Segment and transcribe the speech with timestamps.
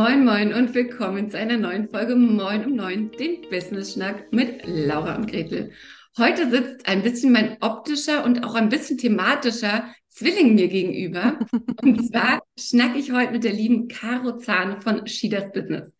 [0.00, 4.62] Moin, moin und willkommen zu einer neuen Folge Moin um Neun, dem Business Schnack mit
[4.64, 5.72] Laura und Gretel.
[6.16, 11.40] Heute sitzt ein bisschen mein optischer und auch ein bisschen thematischer Zwilling mir gegenüber.
[11.82, 15.92] und zwar schnack ich heute mit der lieben Caro Zahn von Schieders Business.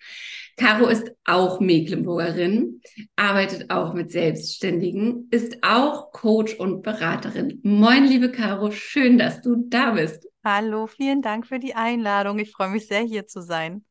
[0.57, 2.81] Caro ist auch Mecklenburgerin,
[3.17, 7.59] arbeitet auch mit Selbstständigen, ist auch Coach und Beraterin.
[7.65, 10.25] Moin, liebe Caro, schön, dass du da bist.
[10.45, 12.39] Hallo, vielen Dank für die Einladung.
[12.39, 13.85] Ich freue mich sehr, hier zu sein.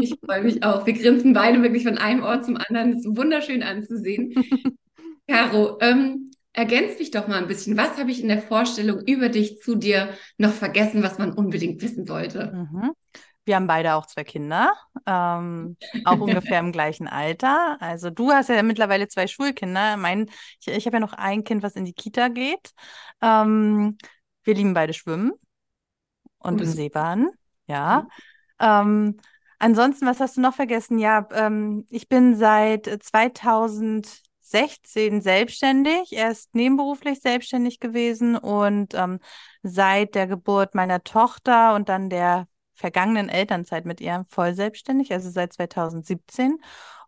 [0.00, 0.86] Ich freue mich auch.
[0.86, 2.92] Wir grinsen beide wirklich von einem Ort zum anderen.
[2.92, 4.34] Es ist wunderschön anzusehen.
[5.28, 7.76] Caro, ähm, ergänz mich doch mal ein bisschen.
[7.76, 11.80] Was habe ich in der Vorstellung über dich zu dir noch vergessen, was man unbedingt
[11.82, 12.52] wissen sollte?
[12.52, 12.92] Mhm.
[13.44, 14.72] Wir haben beide auch zwei Kinder,
[15.06, 17.78] ähm, auch ungefähr im gleichen Alter.
[17.80, 19.96] Also du hast ja mittlerweile zwei Schulkinder.
[19.96, 22.72] Mein, ich, ich habe ja noch ein Kind, was in die Kita geht.
[23.22, 23.96] Ähm,
[24.44, 25.32] wir lieben beide Schwimmen
[26.38, 27.30] und im Seebahn,
[27.66, 28.02] ja.
[28.02, 28.08] Mhm.
[28.60, 29.20] Ähm,
[29.60, 30.98] ansonsten, was hast du noch vergessen?
[30.98, 39.20] Ja, ähm, ich bin seit 2016 selbstständig, erst nebenberuflich selbstständig gewesen und ähm,
[39.62, 45.30] seit der Geburt meiner Tochter und dann der vergangenen Elternzeit mit ihr voll selbstständig, also
[45.30, 46.56] seit 2017.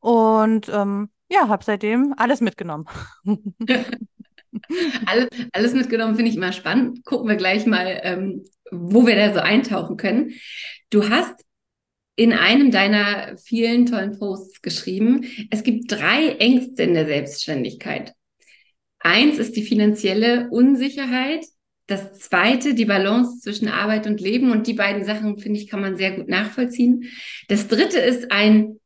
[0.01, 2.87] Und ähm, ja, habe seitdem alles mitgenommen.
[5.07, 7.05] alles, alles mitgenommen finde ich immer spannend.
[7.05, 10.35] Gucken wir gleich mal, ähm, wo wir da so eintauchen können.
[10.91, 11.43] Du hast
[12.15, 18.13] in einem deiner vielen tollen Posts geschrieben, es gibt drei Ängste in der Selbstständigkeit.
[18.99, 21.45] Eins ist die finanzielle Unsicherheit.
[21.87, 24.53] Das zweite, die Balance zwischen Arbeit und Leben.
[24.53, 27.05] Und die beiden Sachen, finde ich, kann man sehr gut nachvollziehen.
[27.49, 28.79] Das dritte ist ein,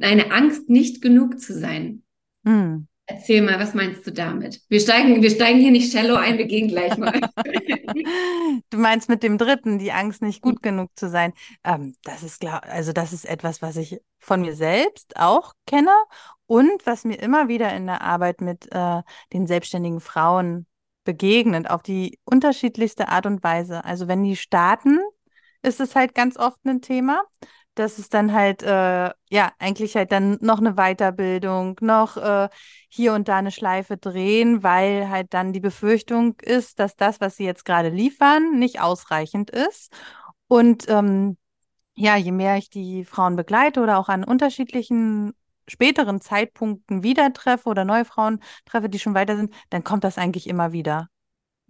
[0.00, 2.02] eine Angst, nicht genug zu sein.
[2.44, 2.88] Hm.
[3.10, 4.60] Erzähl mal, was meinst du damit?
[4.68, 7.12] Wir steigen, wir steigen hier nicht shallow ein, wir gehen gleich mal.
[8.70, 11.32] du meinst mit dem dritten, die Angst, nicht gut genug zu sein.
[11.64, 15.90] Ähm, das ist klar, also das ist etwas, was ich von mir selbst auch kenne
[16.46, 20.66] und was mir immer wieder in der Arbeit mit äh, den selbstständigen Frauen
[21.02, 23.84] begegnet, auf die unterschiedlichste Art und Weise.
[23.84, 25.00] Also wenn die starten,
[25.62, 27.24] ist es halt ganz oft ein Thema
[27.80, 32.48] dass es dann halt, äh, ja, eigentlich halt dann noch eine Weiterbildung, noch äh,
[32.88, 37.36] hier und da eine Schleife drehen, weil halt dann die Befürchtung ist, dass das, was
[37.36, 39.92] sie jetzt gerade liefern, nicht ausreichend ist.
[40.48, 41.36] Und ähm,
[41.94, 45.34] ja, je mehr ich die Frauen begleite oder auch an unterschiedlichen
[45.68, 50.18] späteren Zeitpunkten wieder treffe oder neue Frauen treffe, die schon weiter sind, dann kommt das
[50.18, 51.08] eigentlich immer wieder.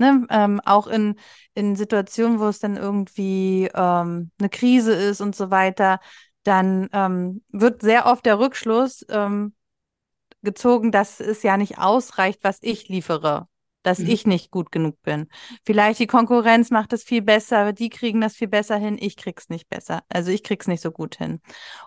[0.00, 1.16] Ne, ähm, auch in,
[1.52, 6.00] in Situationen, wo es dann irgendwie ähm, eine Krise ist und so weiter,
[6.42, 9.52] dann ähm, wird sehr oft der Rückschluss ähm,
[10.42, 13.46] gezogen, dass es ja nicht ausreicht, was ich liefere,
[13.82, 14.06] dass mhm.
[14.06, 15.28] ich nicht gut genug bin.
[15.66, 19.50] Vielleicht die Konkurrenz macht es viel besser, die kriegen das viel besser hin, ich krieg's
[19.50, 20.00] nicht besser.
[20.08, 21.42] Also ich krieg's nicht so gut hin.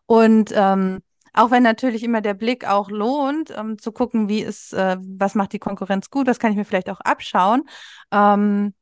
[0.06, 1.02] Und ähm,
[1.34, 5.36] auch wenn natürlich immer der Blick auch lohnt, ähm, zu gucken, wie ist, äh, was
[5.36, 7.64] macht die Konkurrenz gut, was kann ich mir vielleicht auch abschauen,
[8.12, 8.74] ähm,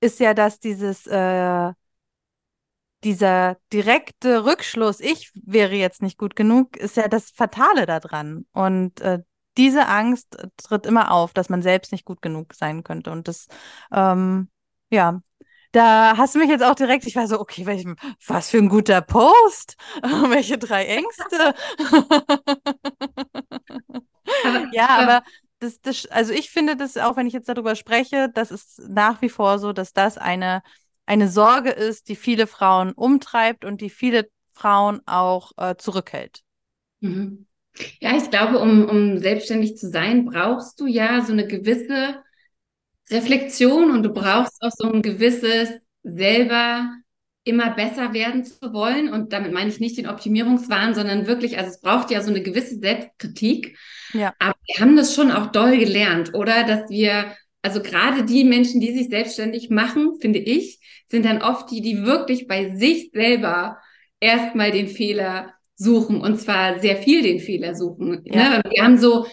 [0.00, 1.72] ist ja, dass dieses, äh,
[3.04, 8.46] dieser direkte Rückschluss, ich wäre jetzt nicht gut genug, ist ja das Fatale daran.
[8.52, 9.20] Und äh,
[9.56, 13.10] diese Angst tritt immer auf, dass man selbst nicht gut genug sein könnte.
[13.10, 13.46] Und das,
[13.92, 14.48] ähm,
[14.90, 15.20] ja,
[15.76, 17.84] da hast du mich jetzt auch direkt, ich war so, okay, welch,
[18.26, 21.54] was für ein guter Post, welche drei Ängste.
[24.44, 25.22] aber, ja, aber
[25.58, 29.20] das, das, also ich finde das, auch wenn ich jetzt darüber spreche, das ist nach
[29.20, 30.62] wie vor so, dass das eine,
[31.04, 36.40] eine Sorge ist, die viele Frauen umtreibt und die viele Frauen auch äh, zurückhält.
[37.00, 37.46] Mhm.
[38.00, 42.22] Ja, ich glaube, um, um selbstständig zu sein, brauchst du ja so eine gewisse
[43.10, 45.70] Reflexion und du brauchst auch so ein gewisses
[46.02, 46.90] selber
[47.44, 49.08] immer besser werden zu wollen.
[49.08, 52.42] Und damit meine ich nicht den Optimierungswahn, sondern wirklich, also es braucht ja so eine
[52.42, 53.78] gewisse Selbstkritik.
[54.12, 54.34] Ja.
[54.40, 56.64] Aber wir haben das schon auch doll gelernt, oder?
[56.64, 61.70] Dass wir, also gerade die Menschen, die sich selbstständig machen, finde ich, sind dann oft
[61.70, 63.78] die, die wirklich bei sich selber
[64.18, 68.22] erstmal den Fehler suchen und zwar sehr viel den Fehler suchen.
[68.24, 68.58] Ja.
[68.58, 68.62] Ne?
[68.70, 69.26] Wir haben so,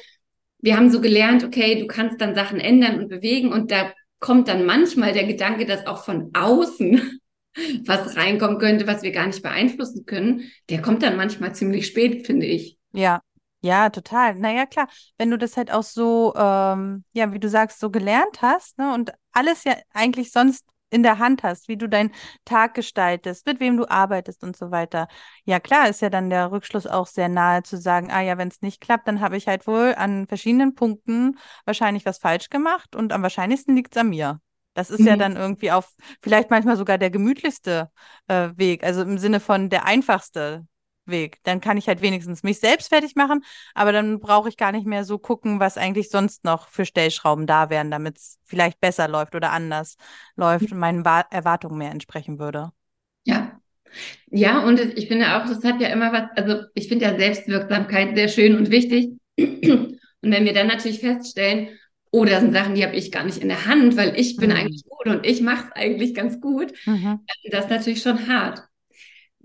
[0.63, 4.47] wir haben so gelernt, okay, du kannst dann Sachen ändern und bewegen und da kommt
[4.47, 7.19] dann manchmal der Gedanke, dass auch von außen
[7.85, 12.25] was reinkommen könnte, was wir gar nicht beeinflussen können, der kommt dann manchmal ziemlich spät,
[12.25, 12.77] finde ich.
[12.93, 13.19] Ja,
[13.61, 14.35] ja, total.
[14.35, 14.87] Naja, klar,
[15.17, 18.93] wenn du das halt auch so, ähm, ja, wie du sagst, so gelernt hast, ne,
[18.93, 20.63] und alles ja eigentlich sonst
[20.93, 22.11] in der Hand hast, wie du deinen
[22.45, 25.07] Tag gestaltest, mit wem du arbeitest und so weiter.
[25.45, 28.47] Ja, klar, ist ja dann der Rückschluss auch sehr nahe zu sagen, ah ja, wenn
[28.47, 32.95] es nicht klappt, dann habe ich halt wohl an verschiedenen Punkten wahrscheinlich was falsch gemacht
[32.95, 34.39] und am wahrscheinlichsten liegt es an mir.
[34.73, 35.07] Das ist mhm.
[35.07, 37.89] ja dann irgendwie auf vielleicht manchmal sogar der gemütlichste
[38.27, 40.65] äh, Weg, also im Sinne von der einfachste.
[41.05, 41.39] Weg.
[41.43, 44.85] Dann kann ich halt wenigstens mich selbst fertig machen, aber dann brauche ich gar nicht
[44.85, 49.07] mehr so gucken, was eigentlich sonst noch für Stellschrauben da wären, damit es vielleicht besser
[49.07, 49.97] läuft oder anders
[50.35, 52.71] läuft und meinen Wa Erwartungen mehr entsprechen würde.
[53.23, 53.59] Ja.
[54.31, 58.15] Ja, und ich finde auch, das hat ja immer was, also ich finde ja Selbstwirksamkeit
[58.15, 59.11] sehr schön und wichtig.
[60.23, 61.69] Und wenn wir dann natürlich feststellen,
[62.11, 64.51] oh, das sind Sachen, die habe ich gar nicht in der Hand, weil ich bin
[64.51, 64.55] mhm.
[64.55, 67.19] eigentlich gut und ich mache es eigentlich ganz gut, mhm.
[67.51, 68.63] das ist natürlich schon hart.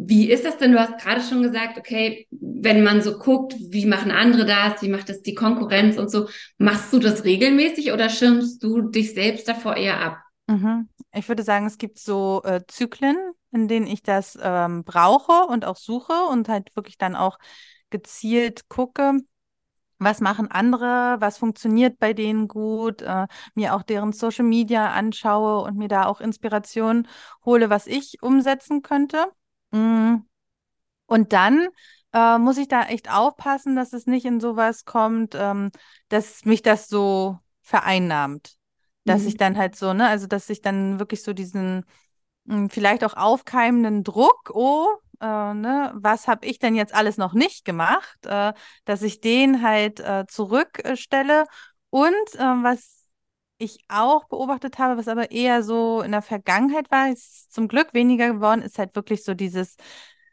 [0.00, 0.70] Wie ist das denn?
[0.70, 4.88] Du hast gerade schon gesagt, okay, wenn man so guckt, wie machen andere das, wie
[4.88, 9.48] macht das die Konkurrenz und so, machst du das regelmäßig oder schirmst du dich selbst
[9.48, 10.18] davor eher ab?
[10.46, 10.88] Mhm.
[11.12, 13.16] Ich würde sagen, es gibt so äh, Zyklen,
[13.50, 17.38] in denen ich das ähm, brauche und auch suche und halt wirklich dann auch
[17.90, 19.14] gezielt gucke,
[19.98, 25.62] was machen andere, was funktioniert bei denen gut, äh, mir auch deren Social Media anschaue
[25.62, 27.08] und mir da auch Inspiration
[27.44, 29.26] hole, was ich umsetzen könnte.
[29.70, 30.16] Mm.
[31.06, 31.68] Und dann
[32.12, 35.70] äh, muss ich da echt aufpassen, dass es nicht in sowas kommt, ähm,
[36.08, 38.56] dass mich das so vereinnahmt.
[39.04, 39.28] Dass mhm.
[39.28, 41.84] ich dann halt so, ne, also dass ich dann wirklich so diesen
[42.44, 44.88] mh, hm, vielleicht auch aufkeimenden Druck, oh,
[45.20, 48.52] äh, ne, was habe ich denn jetzt alles noch nicht gemacht, äh,
[48.84, 51.46] dass ich den halt äh, zurückstelle.
[51.90, 52.97] Und äh, was
[53.58, 57.92] ich auch beobachtet habe, was aber eher so in der Vergangenheit war, ist zum Glück
[57.94, 59.76] weniger geworden, ist halt wirklich so dieses,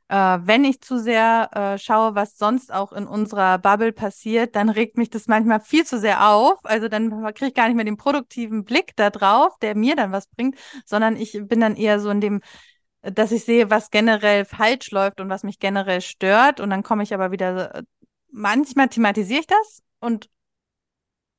[0.07, 4.69] äh, wenn ich zu sehr äh, schaue, was sonst auch in unserer Bubble passiert, dann
[4.69, 6.59] regt mich das manchmal viel zu sehr auf.
[6.63, 10.11] Also dann kriege ich gar nicht mehr den produktiven Blick da drauf, der mir dann
[10.11, 12.41] was bringt, sondern ich bin dann eher so in dem,
[13.01, 16.59] dass ich sehe, was generell falsch läuft und was mich generell stört.
[16.59, 17.83] Und dann komme ich aber wieder, äh,
[18.31, 20.29] manchmal thematisiere ich das und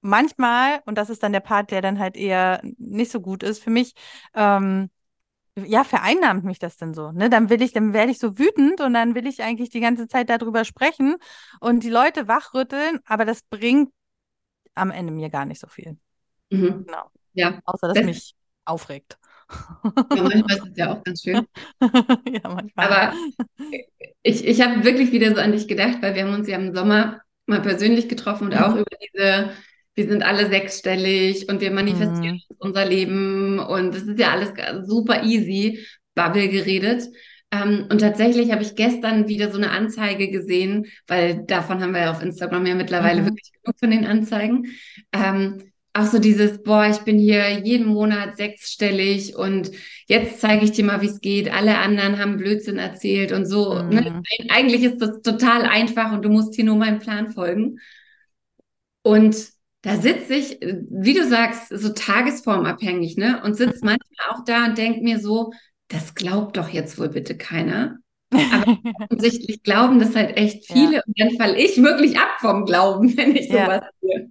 [0.06, 3.62] manchmal, und das ist dann der Part, der dann halt eher nicht so gut ist
[3.62, 3.94] für mich,
[4.34, 4.90] ähm,
[5.56, 7.30] ja, vereinnahmt mich das denn so, ne?
[7.30, 10.06] Dann will ich, dann werde ich so wütend und dann will ich eigentlich die ganze
[10.06, 11.16] Zeit darüber sprechen
[11.60, 13.90] und die Leute wachrütteln, aber das bringt
[14.74, 15.96] am Ende mir gar nicht so viel.
[16.50, 16.84] Mhm.
[16.84, 17.10] Genau.
[17.32, 17.58] Ja.
[17.64, 19.18] Außer, dass das mich aufregt.
[20.12, 21.46] Ja, manchmal ist es ja auch ganz schön.
[21.80, 22.86] ja, manchmal.
[22.86, 23.14] Aber
[24.22, 26.74] ich, ich habe wirklich wieder so an dich gedacht, weil wir haben uns ja im
[26.74, 28.62] Sommer mal persönlich getroffen und mhm.
[28.62, 29.52] auch über diese
[29.96, 32.56] wir sind alle sechsstellig und wir manifestieren mhm.
[32.58, 34.52] unser Leben und es ist ja alles
[34.86, 35.84] super easy,
[36.14, 37.04] Bubble geredet.
[37.50, 42.02] Ähm, und tatsächlich habe ich gestern wieder so eine Anzeige gesehen, weil davon haben wir
[42.02, 43.26] ja auf Instagram ja mittlerweile mhm.
[43.26, 44.66] wirklich genug von den Anzeigen.
[45.12, 49.70] Ähm, auch so dieses, boah, ich bin hier jeden Monat sechsstellig und
[50.08, 51.50] jetzt zeige ich dir mal, wie es geht.
[51.50, 53.82] Alle anderen haben Blödsinn erzählt und so.
[53.82, 54.02] Ne?
[54.02, 54.16] Mhm.
[54.16, 54.22] Ne?
[54.50, 57.78] Eigentlich ist das total einfach und du musst hier nur meinem Plan folgen.
[59.02, 63.42] Und da sitze ich, wie du sagst, so tagesformabhängig, ne?
[63.44, 63.96] Und sitze mhm.
[63.96, 65.52] manchmal auch da und denke mir so,
[65.88, 67.98] das glaubt doch jetzt wohl bitte keiner.
[68.30, 71.02] Aber offensichtlich glauben das halt echt viele ja.
[71.06, 73.90] und dann falle ich wirklich ab vom Glauben, wenn ich sowas ja.
[74.00, 74.30] sehe.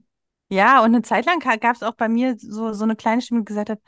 [0.49, 3.41] Ja, und eine Zeit lang gab es auch bei mir so, so eine kleine Stimme,
[3.41, 3.79] die gesagt hat,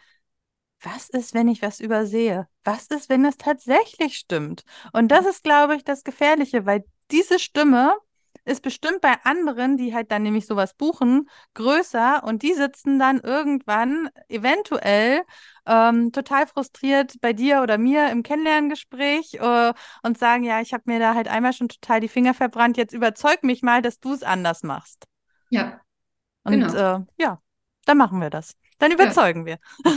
[0.81, 2.47] was ist, wenn ich was übersehe?
[2.63, 4.63] Was ist, wenn es tatsächlich stimmt?
[4.93, 7.95] Und das ist, glaube ich, das Gefährliche, weil diese Stimme
[8.47, 13.19] ist bestimmt bei anderen, die halt dann nämlich sowas buchen, größer und die sitzen dann
[13.19, 15.21] irgendwann eventuell
[15.65, 19.73] ähm, total frustriert bei dir oder mir im Kennenlerngespräch äh,
[20.03, 22.93] und sagen, ja, ich habe mir da halt einmal schon total die Finger verbrannt, jetzt
[22.93, 25.05] überzeug mich mal, dass du es anders machst.
[25.49, 25.81] Ja.
[26.43, 26.73] Und genau.
[26.73, 27.41] äh, ja,
[27.85, 28.55] dann machen wir das.
[28.79, 29.57] Dann überzeugen ja.
[29.85, 29.91] wir.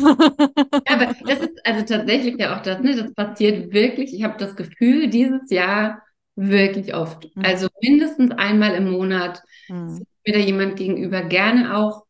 [0.89, 2.97] ja, aber das ist also tatsächlich ja auch das, ne?
[2.97, 4.15] Das passiert wirklich.
[4.15, 6.03] Ich habe das Gefühl, dieses Jahr
[6.43, 7.29] Wirklich oft.
[7.37, 7.45] Mhm.
[7.45, 9.91] Also mindestens einmal im Monat mhm.
[9.91, 12.07] sitzt mir da jemand gegenüber, gerne auch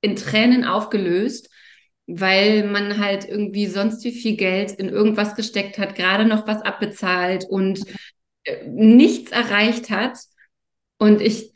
[0.00, 1.48] in Tränen aufgelöst,
[2.08, 6.60] weil man halt irgendwie sonst wie viel Geld in irgendwas gesteckt hat, gerade noch was
[6.62, 7.84] abbezahlt und
[8.42, 10.18] äh, nichts erreicht hat.
[10.98, 11.52] Und ich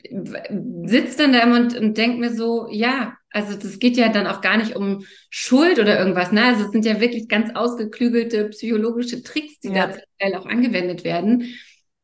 [0.85, 4.27] sitze dann da immer und, und denke mir so, ja, also das geht ja dann
[4.27, 6.31] auch gar nicht um Schuld oder irgendwas.
[6.31, 6.45] Ne?
[6.45, 9.91] Also es sind ja wirklich ganz ausgeklügelte psychologische Tricks, die ja.
[10.19, 11.53] da auch angewendet werden.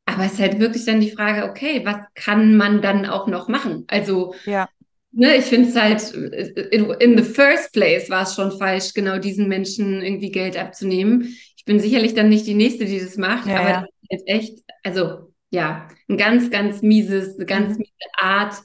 [0.07, 3.49] Aber es ist halt wirklich dann die Frage, okay, was kann man dann auch noch
[3.49, 3.83] machen?
[3.87, 4.69] Also, ja.
[5.11, 6.13] ne, ich finde es halt,
[6.71, 11.35] in, in, the first place war es schon falsch, genau diesen Menschen irgendwie Geld abzunehmen.
[11.57, 13.81] Ich bin sicherlich dann nicht die Nächste, die das macht, ja, aber ja.
[13.81, 17.79] das ist halt echt, also ja, ein ganz, ganz mieses, eine ganz mhm.
[17.79, 18.55] miese Art,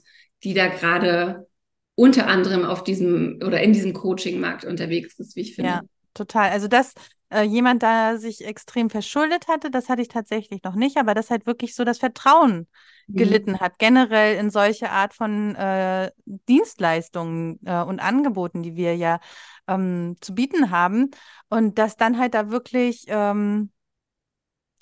[0.45, 1.49] die da gerade
[1.97, 5.71] unter anderem auf diesem oder in diesem Coaching-Markt unterwegs ist, wie ich finde.
[5.71, 5.81] Ja,
[6.15, 6.51] total.
[6.51, 6.95] Also das
[7.33, 11.31] äh, jemand da sich extrem verschuldet hatte, das hatte ich tatsächlich noch nicht, aber das
[11.31, 12.69] halt wirklich so das Vertrauen
[13.07, 13.17] mhm.
[13.17, 19.21] gelitten hat, generell in solche Art von äh, Dienstleistungen äh, und Angeboten, die wir ja
[19.67, 21.11] ähm, zu bieten haben.
[21.49, 23.71] Und dass dann halt da wirklich ähm,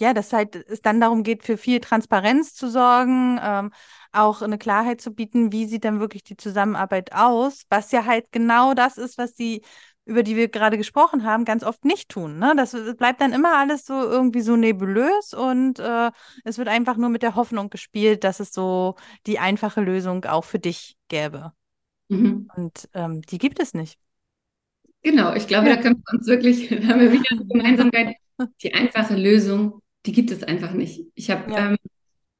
[0.01, 3.71] ja, dass halt es dann darum geht, für viel Transparenz zu sorgen, ähm,
[4.13, 8.33] auch eine Klarheit zu bieten, wie sieht denn wirklich die Zusammenarbeit aus, was ja halt
[8.33, 9.63] genau das ist, was die,
[10.05, 12.39] über die wir gerade gesprochen haben, ganz oft nicht tun.
[12.39, 12.55] Ne?
[12.57, 16.11] Das bleibt dann immer alles so irgendwie so nebulös und äh,
[16.45, 20.45] es wird einfach nur mit der Hoffnung gespielt, dass es so die einfache Lösung auch
[20.45, 21.53] für dich gäbe.
[22.09, 22.51] Mhm.
[22.57, 23.99] Und ähm, die gibt es nicht.
[25.03, 25.77] Genau, ich glaube, ja.
[25.77, 28.17] da können wir uns wirklich, da haben wir wieder eine Gemeinsamkeit.
[28.63, 31.07] Die einfache Lösung, die gibt es einfach nicht.
[31.15, 31.71] Ich habe ja.
[31.71, 31.77] ähm,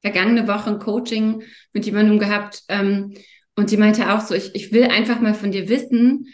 [0.01, 3.13] vergangene Woche ein Coaching mit jemandem gehabt ähm,
[3.55, 6.27] und die meinte auch so, ich, ich will einfach mal von dir wissen,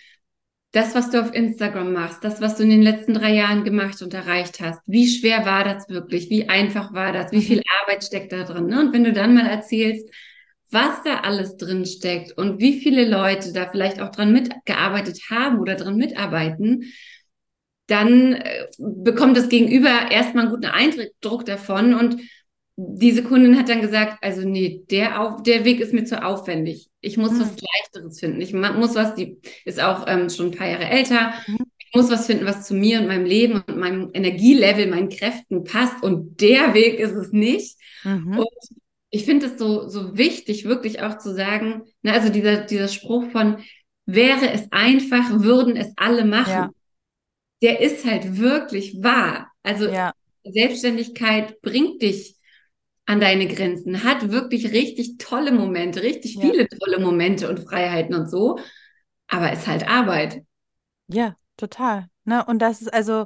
[0.77, 3.99] das, was du auf Instagram machst, das, was du in den letzten drei Jahren gemacht
[4.03, 6.29] und erreicht hast, wie schwer war das wirklich?
[6.29, 7.31] Wie einfach war das?
[7.31, 8.67] Wie viel Arbeit steckt da drin?
[8.67, 8.79] Ne?
[8.81, 10.07] Und wenn du dann mal erzählst,
[10.69, 15.57] was da alles drin steckt und wie viele Leute da vielleicht auch dran mitgearbeitet haben
[15.59, 16.83] oder dran mitarbeiten,
[17.87, 22.17] dann äh, bekommt das Gegenüber erstmal einen guten Eindruck davon und
[22.79, 26.89] diese Kundin hat dann gesagt, also nee, der, auf, der Weg ist mir zu aufwendig.
[27.01, 27.41] Ich muss mhm.
[27.41, 28.39] was Leichteres finden.
[28.39, 31.33] Ich muss was, die ist auch ähm, schon ein paar Jahre älter.
[31.47, 31.57] Mhm.
[31.79, 35.63] Ich muss was finden, was zu mir und meinem Leben und meinem Energielevel, meinen Kräften
[35.63, 36.03] passt.
[36.03, 37.77] Und der Weg ist es nicht.
[38.03, 38.37] Mhm.
[38.37, 38.47] Und
[39.09, 43.31] ich finde es so, so wichtig, wirklich auch zu sagen, na, also dieser, dieser Spruch
[43.31, 43.57] von,
[44.05, 46.51] wäre es einfach, würden es alle machen.
[46.51, 46.69] Ja.
[47.63, 49.51] Der ist halt wirklich wahr.
[49.63, 50.13] Also ja.
[50.43, 52.36] Selbstständigkeit bringt dich
[53.07, 56.41] an deine Grenzen, hat wirklich richtig tolle Momente, richtig ja.
[56.41, 58.59] viele tolle Momente und Freiheiten und so,
[59.27, 60.43] aber ist halt Arbeit.
[61.07, 62.07] Ja, total.
[62.25, 62.45] Ne?
[62.45, 63.25] Und das ist also,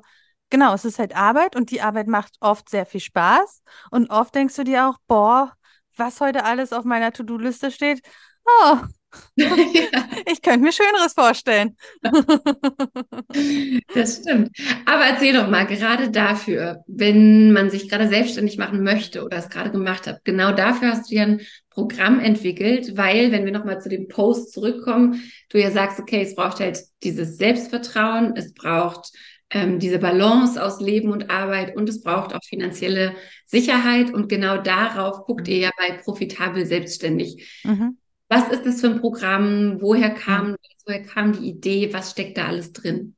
[0.52, 3.64] genau, es ist halt Arbeit und die Arbeit macht oft sehr viel Spaß.
[3.90, 5.54] Und oft denkst du dir auch, boah,
[5.98, 8.02] was heute alles auf meiner To-Do-Liste steht,
[8.46, 8.78] oh,
[9.38, 11.76] ich könnte mir Schöneres vorstellen.
[13.94, 14.50] das stimmt.
[14.86, 19.50] Aber erzähl doch mal, gerade dafür, wenn man sich gerade selbstständig machen möchte oder es
[19.50, 23.82] gerade gemacht hat, genau dafür hast du ja ein Programm entwickelt, weil, wenn wir nochmal
[23.82, 29.12] zu dem Post zurückkommen, du ja sagst, okay, es braucht halt dieses Selbstvertrauen, es braucht
[29.52, 33.16] ähm, diese Balance aus Leben und Arbeit und es braucht auch finanzielle
[33.46, 37.62] Sicherheit und genau darauf guckt ihr ja bei Profitabel Selbstständig.
[37.64, 37.98] Mhm.
[38.32, 39.82] Was ist das für ein Programm?
[39.82, 41.94] Woher kam, woher kam die Idee?
[41.94, 43.18] Was steckt da alles drin?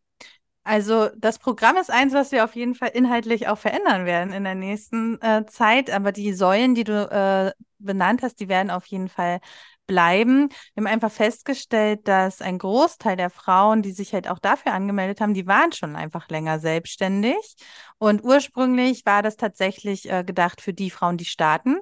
[0.63, 4.43] Also das Programm ist eins, was wir auf jeden Fall inhaltlich auch verändern werden in
[4.43, 5.91] der nächsten äh, Zeit.
[5.91, 9.39] Aber die Säulen, die du äh, benannt hast, die werden auf jeden Fall
[9.85, 10.49] bleiben.
[10.73, 15.21] Wir haben einfach festgestellt, dass ein Großteil der Frauen, die sich halt auch dafür angemeldet
[15.21, 17.55] haben, die waren schon einfach länger selbstständig.
[17.99, 21.77] Und ursprünglich war das tatsächlich äh, gedacht für die Frauen, die starten.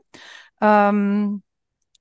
[0.59, 1.43] Ähm,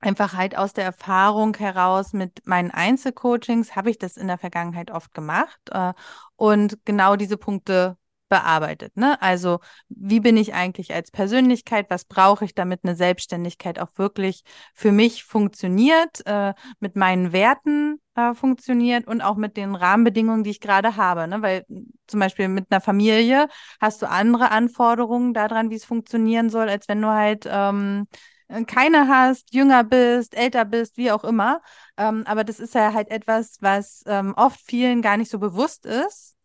[0.01, 4.91] einfach halt aus der Erfahrung heraus mit meinen Einzelcoachings habe ich das in der Vergangenheit
[4.91, 5.93] oft gemacht äh,
[6.35, 7.97] und genau diese Punkte
[8.31, 8.95] bearbeitet.
[8.95, 9.21] Ne?
[9.21, 11.87] Also wie bin ich eigentlich als Persönlichkeit?
[11.89, 14.43] Was brauche ich, damit eine Selbstständigkeit auch wirklich
[14.73, 20.51] für mich funktioniert, äh, mit meinen Werten äh, funktioniert und auch mit den Rahmenbedingungen, die
[20.51, 21.27] ich gerade habe.
[21.27, 21.41] Ne?
[21.41, 21.65] Weil
[22.07, 23.49] zum Beispiel mit einer Familie
[23.81, 28.07] hast du andere Anforderungen daran, wie es funktionieren soll, als wenn du halt ähm,
[28.40, 31.61] äh, keine hast, jünger bist, älter bist, wie auch immer.
[31.97, 35.85] Ähm, aber das ist ja halt etwas, was ähm, oft vielen gar nicht so bewusst
[35.85, 36.37] ist.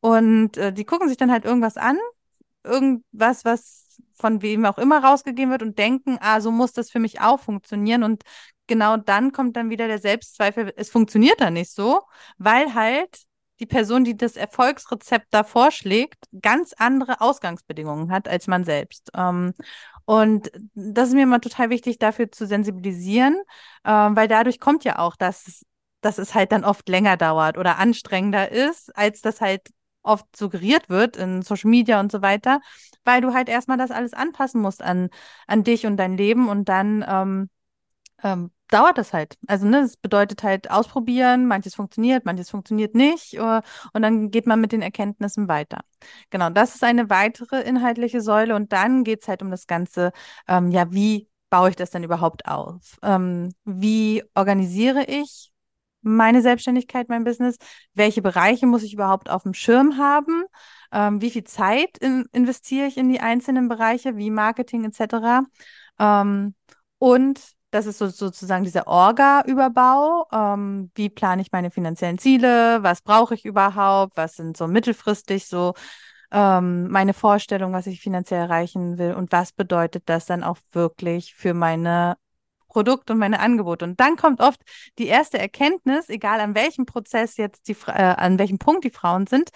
[0.00, 1.96] Und äh, die gucken sich dann halt irgendwas an,
[2.64, 6.98] irgendwas, was von wem auch immer rausgegeben wird und denken, ah, so muss das für
[6.98, 8.02] mich auch funktionieren.
[8.02, 8.22] Und
[8.66, 12.02] genau dann kommt dann wieder der Selbstzweifel, es funktioniert da nicht so,
[12.38, 13.22] weil halt
[13.62, 19.10] die Person, die das Erfolgsrezept da vorschlägt, ganz andere Ausgangsbedingungen hat als man selbst.
[19.14, 19.54] Ähm,
[20.04, 23.40] und das ist mir immer total wichtig, dafür zu sensibilisieren,
[23.84, 25.64] äh, weil dadurch kommt ja auch, dass,
[26.00, 29.70] dass es halt dann oft länger dauert oder anstrengender ist, als das halt
[30.02, 32.60] oft suggeriert wird in Social Media und so weiter,
[33.04, 35.08] weil du halt erstmal das alles anpassen musst an,
[35.46, 37.50] an dich und dein Leben und dann ähm,
[38.24, 39.36] ähm, dauert das halt.
[39.46, 43.60] Also, ne, das bedeutet halt ausprobieren, manches funktioniert, manches funktioniert nicht uh,
[43.92, 45.80] und dann geht man mit den Erkenntnissen weiter.
[46.30, 50.12] Genau, das ist eine weitere inhaltliche Säule und dann geht es halt um das Ganze,
[50.48, 52.98] ähm, ja, wie baue ich das denn überhaupt auf?
[53.02, 55.52] Ähm, wie organisiere ich
[56.00, 57.56] meine Selbstständigkeit, mein Business?
[57.94, 60.44] Welche Bereiche muss ich überhaupt auf dem Schirm haben?
[60.92, 65.46] Ähm, wie viel Zeit in, investiere ich in die einzelnen Bereiche, wie Marketing etc.?
[65.98, 66.54] Ähm,
[66.98, 67.40] und
[67.72, 70.28] das ist so, sozusagen dieser Orga-Überbau.
[70.30, 72.82] Ähm, wie plane ich meine finanziellen Ziele?
[72.82, 74.16] Was brauche ich überhaupt?
[74.16, 75.74] Was sind so mittelfristig so
[76.30, 79.14] ähm, meine Vorstellungen, was ich finanziell erreichen will?
[79.14, 82.16] Und was bedeutet das dann auch wirklich für meine
[82.68, 83.86] Produkte und meine Angebote?
[83.86, 84.60] Und dann kommt oft
[84.98, 89.26] die erste Erkenntnis, egal an welchem Prozess jetzt die, äh, an welchem Punkt die Frauen
[89.26, 89.48] sind,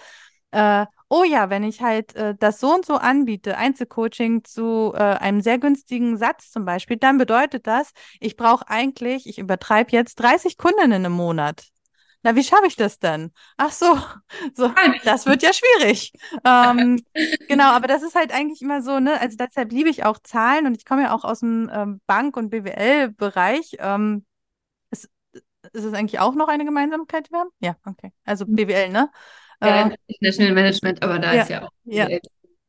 [0.51, 4.99] äh, oh ja, wenn ich halt äh, das so und so anbiete, Einzelcoaching zu äh,
[4.99, 10.15] einem sehr günstigen Satz zum Beispiel, dann bedeutet das, ich brauche eigentlich, ich übertreibe jetzt
[10.15, 11.65] 30 Kundinnen im Monat.
[12.23, 13.31] Na, wie schaffe ich das denn?
[13.57, 13.97] Ach so,
[14.53, 14.71] so,
[15.03, 16.11] das wird ja schwierig.
[16.43, 16.99] Ähm,
[17.47, 19.19] genau, aber das ist halt eigentlich immer so, ne?
[19.21, 22.35] Also deshalb liebe ich auch Zahlen und ich komme ja auch aus dem ähm, Bank-
[22.35, 23.77] und BWL-Bereich.
[23.79, 24.25] Ähm,
[24.89, 25.09] ist,
[25.73, 27.49] ist es eigentlich auch noch eine Gemeinsamkeit, die wir haben?
[27.59, 28.11] Ja, okay.
[28.25, 28.45] Also.
[28.45, 29.09] BWL, ne?
[29.61, 32.07] Ja, Äh, International Management, aber da ja, ist ja auch ja.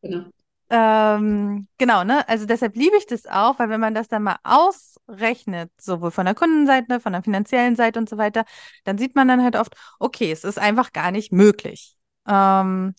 [0.02, 0.24] Genau.
[0.70, 2.28] Ähm, genau, ne?
[2.28, 6.26] Also deshalb liebe ich das auch, weil wenn man das dann mal ausrechnet, sowohl von
[6.26, 8.44] der Kundenseite, von der finanziellen Seite und so weiter,
[8.84, 11.96] dann sieht man dann halt oft, okay, es ist einfach gar nicht möglich.
[12.26, 12.94] Ähm,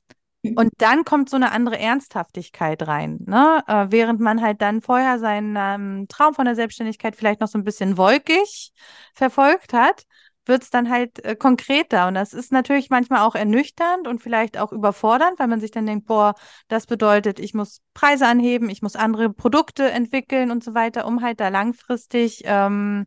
[0.55, 3.63] und dann kommt so eine andere Ernsthaftigkeit rein, ne?
[3.67, 7.58] Äh, während man halt dann vorher seinen ähm, Traum von der Selbstständigkeit vielleicht noch so
[7.60, 8.72] ein bisschen wolkig
[9.13, 10.03] verfolgt hat,
[10.50, 12.08] wird es dann halt äh, konkreter.
[12.08, 15.86] Und das ist natürlich manchmal auch ernüchternd und vielleicht auch überfordernd, weil man sich dann
[15.86, 16.36] denkt, boah,
[16.68, 21.22] das bedeutet, ich muss Preise anheben, ich muss andere Produkte entwickeln und so weiter, um
[21.22, 23.06] halt da langfristig ähm,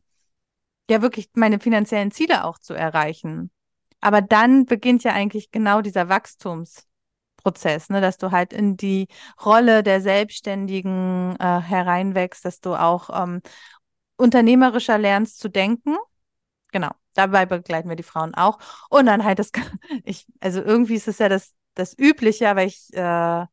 [0.89, 3.51] ja wirklich meine finanziellen Ziele auch zu erreichen.
[4.01, 9.09] Aber dann beginnt ja eigentlich genau dieser Wachstumsprozess, ne, dass du halt in die
[9.45, 13.43] Rolle der Selbstständigen äh, hereinwächst, dass du auch ähm,
[14.17, 15.97] unternehmerischer lernst zu denken.
[16.73, 18.59] Genau, dabei begleiten wir die Frauen auch.
[18.91, 19.51] Und dann halt das,
[20.05, 23.47] ich, also irgendwie ist es ja das, das Übliche, aber ich äh,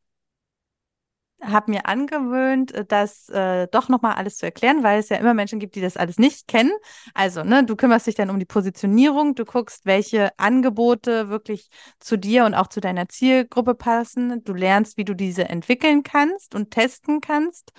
[1.42, 5.34] habe mir angewöhnt, äh, das äh, doch nochmal alles zu erklären, weil es ja immer
[5.34, 6.72] Menschen gibt, die das alles nicht kennen.
[7.14, 12.16] Also, ne, du kümmerst dich dann um die Positionierung, du guckst, welche Angebote wirklich zu
[12.18, 14.44] dir und auch zu deiner Zielgruppe passen.
[14.44, 17.72] Du lernst, wie du diese entwickeln kannst und testen kannst.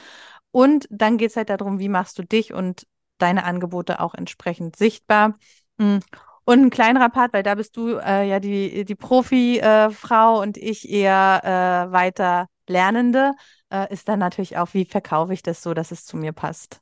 [0.52, 2.88] Und dann geht es halt darum, wie machst du dich und
[3.20, 5.38] deine Angebote auch entsprechend sichtbar.
[5.82, 6.00] Mm.
[6.44, 10.58] Und ein kleinerer Part, weil da bist du äh, ja die, die Profi-Frau äh, und
[10.58, 13.34] ich eher äh, weiter Lernende,
[13.70, 16.82] äh, ist dann natürlich auch, wie verkaufe ich das so, dass es zu mir passt.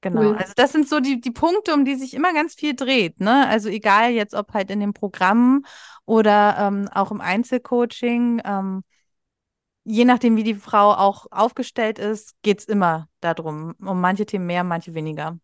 [0.00, 0.20] Genau.
[0.20, 0.36] Cool.
[0.36, 3.20] Also das sind so die, die Punkte, um die sich immer ganz viel dreht.
[3.20, 3.46] Ne?
[3.48, 5.64] Also egal jetzt, ob halt in den Programmen
[6.04, 8.82] oder ähm, auch im Einzelcoaching, ähm,
[9.84, 13.74] je nachdem, wie die Frau auch aufgestellt ist, geht es immer darum.
[13.80, 15.38] Um manche Themen mehr, manche weniger.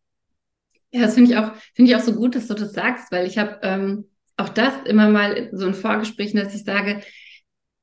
[0.93, 3.27] Ja, das finde ich auch, finde ich auch so gut, dass du das sagst, weil
[3.27, 7.01] ich habe ähm, auch das immer mal so in Vorgesprächen, dass ich sage,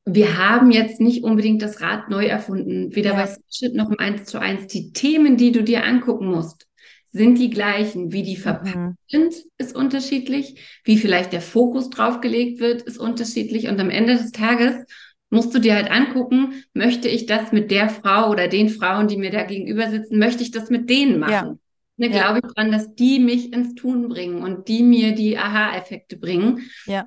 [0.05, 3.25] wir haben jetzt nicht unbedingt das Rad neu erfunden, weder Ja.
[3.25, 4.67] bei Schritt noch im 1 zu 1.
[4.67, 6.67] Die Themen, die du dir angucken musst,
[7.11, 8.11] sind die gleichen.
[8.11, 8.95] Wie die verpackt Mhm.
[9.07, 10.59] sind, ist unterschiedlich.
[10.83, 13.67] Wie vielleicht der Fokus drauf gelegt wird, ist unterschiedlich.
[13.67, 14.75] Und am Ende des Tages
[15.31, 19.17] musst du dir halt angucken, möchte ich das mit der Frau oder den Frauen, die
[19.17, 21.31] mir da gegenüber sitzen, möchte ich das mit denen machen?
[21.33, 21.55] Ja.
[21.97, 26.17] Ne, glaube ich dran, dass die mich ins Tun bringen und die mir die Aha-Effekte
[26.17, 26.69] bringen.
[26.85, 27.05] Ja.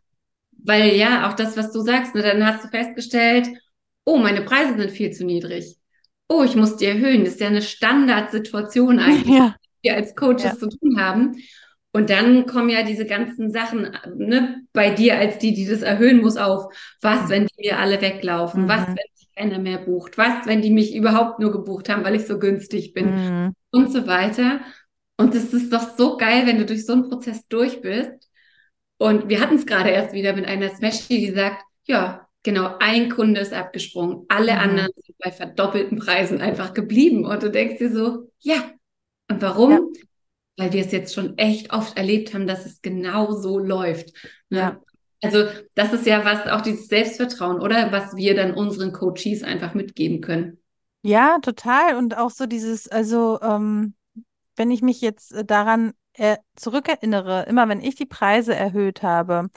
[0.53, 3.49] Weil ja, auch das, was du sagst, ne, dann hast du festgestellt,
[4.05, 5.77] oh, meine Preise sind viel zu niedrig.
[6.29, 7.25] Oh, ich muss die erhöhen.
[7.25, 9.55] Das ist ja eine Standardsituation eigentlich, Ja.
[9.83, 10.57] die wir als Coaches Ja.
[10.59, 11.37] zu tun haben.
[11.93, 16.21] Und dann kommen ja diese ganzen Sachen, ne, bei dir als die, die das erhöhen
[16.21, 16.73] muss, auf.
[17.01, 17.29] Was, Mhm.
[17.31, 18.65] wenn die mir alle weglaufen?
[18.65, 18.69] Mhm.
[18.69, 18.97] Was, wenn
[19.39, 20.19] keiner mehr bucht?
[20.19, 23.07] Was, wenn die mich überhaupt nur gebucht haben, weil ich so günstig bin?
[23.15, 23.55] Mhm.
[23.71, 24.61] und so weiter.
[25.19, 28.13] Und es ist doch so geil, wenn du durch so einen Prozess durch bist.
[28.99, 33.11] Und wir hatten es gerade erst wieder mit einer Smashy, die sagt, ja, genau, ein
[33.11, 34.25] Kunde ist abgesprungen.
[34.29, 34.59] Alle Mhm.
[34.59, 37.25] anderen sind bei verdoppelten Preisen einfach geblieben.
[37.27, 38.71] Und du denkst dir so, ja.
[39.31, 39.71] Und warum?
[39.73, 39.81] Ja.
[40.57, 44.13] Weil wir es jetzt schon echt oft erlebt haben, dass es genau so läuft.
[44.51, 44.59] Ne?
[44.59, 44.81] Ja.
[45.21, 47.91] Also das ist ja was, auch dieses Selbstvertrauen, oder?
[47.91, 50.59] Was wir dann unseren Coaches einfach mitgeben können.
[51.03, 51.97] Ja, total.
[51.97, 53.95] Und auch so dieses, also ähm,
[54.57, 59.49] wenn ich mich jetzt äh, daran äh, zurückerinnere, immer wenn ich die Preise erhöht habe,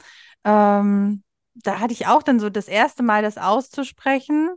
[0.43, 1.23] ähm,
[1.55, 4.51] da hatte ich auch dann so das erste Mal das auszusprechen,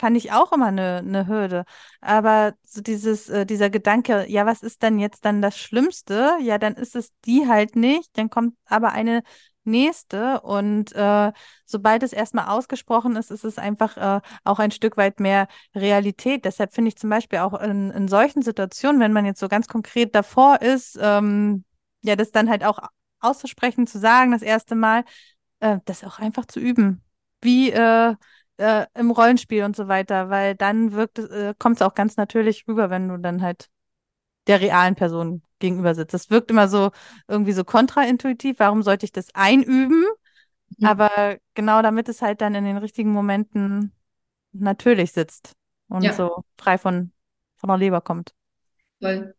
[0.00, 1.64] fand ich auch immer eine, eine Hürde.
[2.00, 6.36] Aber so dieses, äh, dieser Gedanke, ja, was ist denn jetzt dann das Schlimmste?
[6.40, 9.22] Ja, dann ist es die halt nicht, dann kommt aber eine
[9.68, 11.32] nächste und äh,
[11.64, 16.44] sobald es erstmal ausgesprochen ist, ist es einfach äh, auch ein Stück weit mehr Realität.
[16.44, 19.68] Deshalb finde ich zum Beispiel auch in, in solchen Situationen, wenn man jetzt so ganz
[19.68, 21.64] konkret davor ist, ähm,
[22.02, 22.78] ja, das dann halt auch
[23.20, 25.04] auszusprechen, zu sagen, das erste Mal,
[25.60, 27.02] äh, das auch einfach zu üben.
[27.40, 28.14] Wie äh,
[28.58, 32.66] äh, im Rollenspiel und so weiter, weil dann wirkt äh, kommt es auch ganz natürlich
[32.68, 33.68] rüber, wenn du dann halt
[34.48, 36.14] der realen Person gegenüber sitzt.
[36.14, 36.90] Das wirkt immer so
[37.28, 38.58] irgendwie so kontraintuitiv.
[38.58, 40.04] Warum sollte ich das einüben?
[40.78, 40.86] Mhm.
[40.86, 43.92] Aber genau damit es halt dann in den richtigen Momenten
[44.52, 45.52] natürlich sitzt
[45.88, 46.12] und Ja.
[46.12, 47.12] so frei von,
[47.56, 48.34] von der Leber kommt.
[49.00, 49.34] Voll.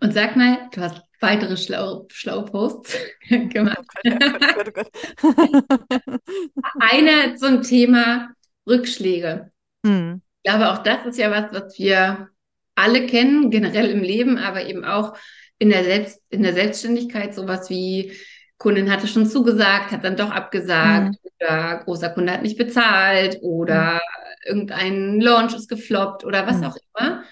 [0.00, 2.96] Und sag mal, du hast weitere Schlau Schlauposts
[3.28, 3.78] gemacht.
[4.06, 6.20] Oh Gott, oh Gott, oh Gott.
[6.80, 8.30] Einer zum Thema
[8.66, 9.50] Rückschläge.
[9.84, 10.20] Hm.
[10.42, 12.28] Ich glaube, auch das ist ja was, was wir
[12.76, 15.16] alle kennen, generell im Leben, aber eben auch
[15.58, 18.12] in der, Selbst in der Selbstständigkeit, sowas wie
[18.58, 21.30] Kundin hatte schon zugesagt, hat dann doch abgesagt mhm.
[21.40, 24.00] oder großer Kunde hat nicht bezahlt oder mhm.
[24.46, 26.64] irgendein Launch ist gefloppt oder was mhm.
[26.64, 27.24] auch immer.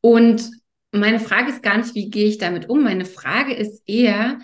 [0.00, 0.50] Und
[0.92, 2.82] meine Frage ist gar nicht, wie gehe ich damit um?
[2.82, 4.38] Meine Frage ist eher,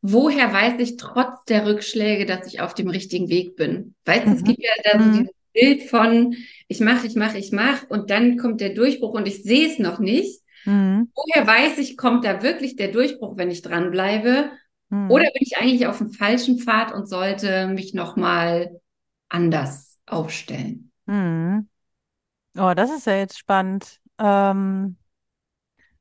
[0.00, 3.94] woher weiß ich trotz der Rückschläge, dass ich auf dem richtigen Weg bin?
[4.04, 4.44] Weißt du, es mhm.
[4.44, 5.28] gibt ja da so mhm.
[5.60, 6.36] Bild von,
[6.68, 9.78] ich mache, ich mache, ich mache und dann kommt der Durchbruch und ich sehe es
[9.78, 10.42] noch nicht.
[10.64, 11.10] Mhm.
[11.14, 14.50] Woher weiß ich, kommt da wirklich der Durchbruch, wenn ich dranbleibe?
[14.90, 15.10] Mhm.
[15.10, 18.80] Oder bin ich eigentlich auf dem falschen Pfad und sollte mich nochmal
[19.28, 20.92] anders aufstellen?
[21.06, 21.68] Mhm.
[22.56, 24.00] Oh, das ist ja jetzt spannend.
[24.18, 24.96] Ähm,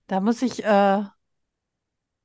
[0.08, 1.04] da muss ich, äh,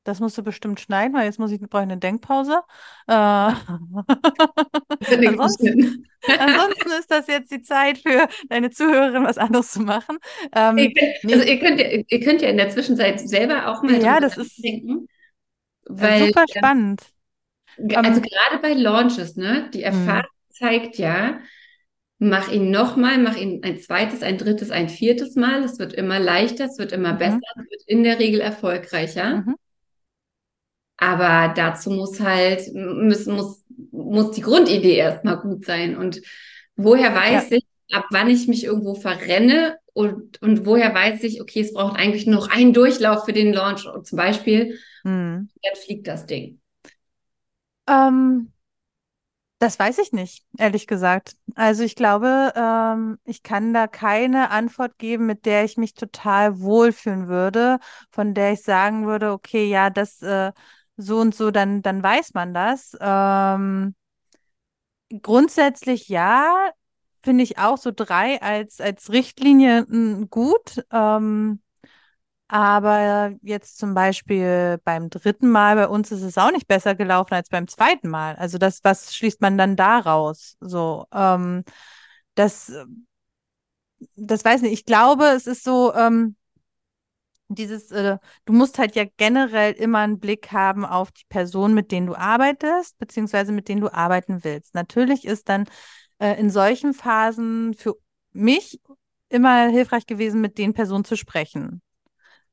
[0.04, 2.60] das musst du bestimmt schneiden, weil jetzt muss ich, brauche ich eine Denkpause.
[3.06, 10.18] Äh, ansonsten, ansonsten, ist das jetzt die Zeit für deine Zuhörerin, was anderes zu machen.
[10.54, 13.82] Ähm, ihr könnt, also ihr könnt, ja, ihr könnt ja in der Zwischenzeit selber auch
[13.82, 15.06] mal ja, das ist denken.
[15.84, 17.02] Weil, super ähm, spannend.
[17.94, 19.70] Also um, gerade bei Launches, ne?
[19.72, 19.84] Die mhm.
[19.84, 21.40] Erfahrung zeigt ja,
[22.18, 25.64] mach ihn nochmal, mach ihn ein zweites, ein drittes, ein viertes Mal.
[25.64, 27.18] Es wird immer leichter, es wird immer mhm.
[27.18, 29.36] besser, es wird in der Regel erfolgreicher.
[29.36, 29.56] Mhm.
[31.02, 35.96] Aber dazu muss halt, müssen, muss, muss die Grundidee erstmal gut sein.
[35.96, 36.22] Und
[36.76, 37.56] woher weiß ja.
[37.56, 41.98] ich, ab wann ich mich irgendwo verrenne und, und woher weiß ich, okay, es braucht
[41.98, 45.50] eigentlich nur noch einen Durchlauf für den Launch zum Beispiel, hm.
[45.60, 46.60] dann fliegt das Ding.
[47.88, 48.52] Ähm,
[49.58, 51.34] das weiß ich nicht, ehrlich gesagt.
[51.56, 56.60] Also ich glaube, ähm, ich kann da keine Antwort geben, mit der ich mich total
[56.60, 57.80] wohlfühlen würde,
[58.12, 60.52] von der ich sagen würde, okay, ja, das äh,
[60.96, 62.96] so und so, dann, dann weiß man das.
[63.00, 63.94] Ähm,
[65.22, 66.70] grundsätzlich ja,
[67.22, 70.84] finde ich auch so drei als, als Richtlinie hm, gut.
[70.90, 71.60] Ähm,
[72.48, 77.34] aber jetzt zum Beispiel beim dritten Mal bei uns ist es auch nicht besser gelaufen
[77.34, 78.36] als beim zweiten Mal.
[78.36, 80.56] Also das, was schließt man dann daraus?
[80.60, 81.64] So, ähm,
[82.34, 82.72] das,
[84.16, 84.72] das weiß nicht.
[84.72, 86.36] Ich glaube, es ist so, ähm,
[87.54, 91.92] dieses, äh, du musst halt ja generell immer einen Blick haben auf die Person, mit
[91.92, 94.74] denen du arbeitest, beziehungsweise mit denen du arbeiten willst.
[94.74, 95.66] Natürlich ist dann
[96.18, 97.94] äh, in solchen Phasen für
[98.32, 98.80] mich
[99.28, 101.82] immer hilfreich gewesen, mit den Personen zu sprechen.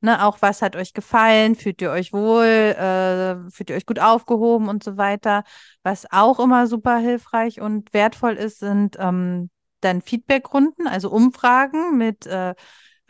[0.02, 1.56] Ne, auch was hat euch gefallen?
[1.56, 2.46] Fühlt ihr euch wohl?
[2.46, 5.44] Äh, fühlt ihr euch gut aufgehoben und so weiter?
[5.82, 12.26] Was auch immer super hilfreich und wertvoll ist, sind ähm, dann Feedbackrunden, also Umfragen mit
[12.26, 12.54] äh,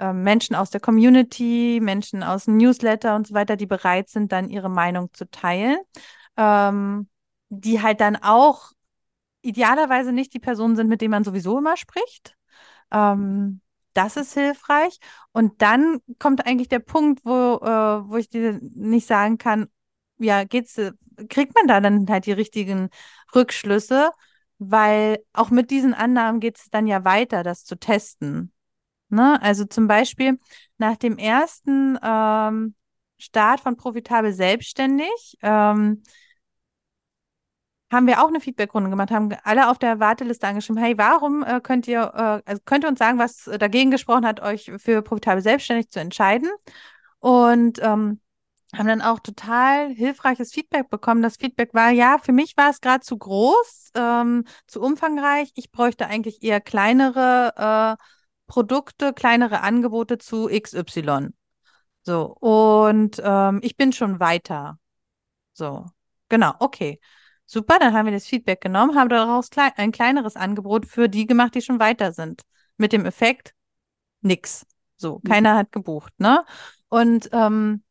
[0.00, 4.32] äh, Menschen aus der Community, Menschen aus dem Newsletter und so weiter, die bereit sind,
[4.32, 5.78] dann ihre Meinung zu teilen,
[6.36, 7.08] ähm,
[7.50, 8.72] die halt dann auch
[9.42, 12.36] idealerweise nicht die Personen sind, mit denen man sowieso immer spricht.
[12.90, 13.60] Ähm,
[13.92, 14.98] das ist hilfreich.
[15.32, 19.68] Und dann kommt eigentlich der Punkt, wo, äh, wo ich dir nicht sagen kann,
[20.18, 20.80] ja, geht's,
[21.28, 22.88] kriegt man da dann halt die richtigen
[23.34, 24.10] Rückschlüsse,
[24.58, 28.52] weil auch mit diesen Annahmen geht es dann ja weiter, das zu testen.
[29.10, 29.40] Ne?
[29.42, 30.38] Also zum Beispiel
[30.78, 32.74] nach dem ersten ähm,
[33.18, 36.02] Start von Profitabel Selbstständig ähm,
[37.92, 41.60] haben wir auch eine Feedbackrunde gemacht, haben alle auf der Warteliste angeschrieben, hey, warum äh,
[41.60, 45.42] könnt ihr, äh, also könnt ihr uns sagen, was dagegen gesprochen hat, euch für Profitabel
[45.42, 46.48] Selbstständig zu entscheiden?
[47.18, 48.20] Und ähm,
[48.76, 51.22] haben dann auch total hilfreiches Feedback bekommen.
[51.22, 55.50] Das Feedback war, ja, für mich war es gerade zu groß, ähm, zu umfangreich.
[55.56, 58.04] Ich bräuchte eigentlich eher kleinere äh,
[58.50, 61.28] Produkte, kleinere Angebote zu XY.
[62.02, 64.76] So, und ähm, ich bin schon weiter.
[65.52, 65.86] So,
[66.28, 66.98] genau, okay.
[67.46, 71.26] Super, dann haben wir das Feedback genommen, haben daraus klei ein kleineres Angebot für die
[71.26, 72.42] gemacht, die schon weiter sind.
[72.76, 73.54] Mit dem Effekt,
[74.20, 74.66] nix.
[74.96, 75.28] So, mhm.
[75.28, 76.44] keiner hat gebucht, ne?
[76.88, 77.84] Und ähm,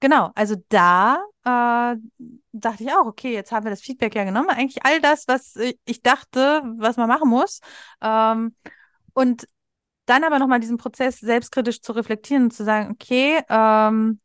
[0.00, 1.96] genau, also da äh,
[2.52, 4.48] dachte ich auch, okay, jetzt haben wir das Feedback ja genommen.
[4.48, 7.60] Eigentlich all das, was ich dachte, was man machen muss.
[8.00, 8.54] Ähm,
[9.12, 9.46] und
[10.06, 14.20] dann aber nochmal diesen Prozess selbstkritisch zu reflektieren und zu sagen, okay, ähm,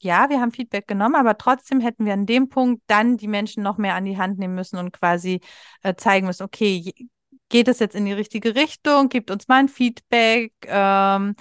[0.00, 3.62] ja, wir haben Feedback genommen, aber trotzdem hätten wir an dem Punkt dann die Menschen
[3.62, 5.40] noch mehr an die Hand nehmen müssen und quasi
[5.82, 6.92] äh, zeigen müssen, okay,
[7.50, 11.34] geht es jetzt in die richtige Richtung, gibt uns mal ein Feedback ähm,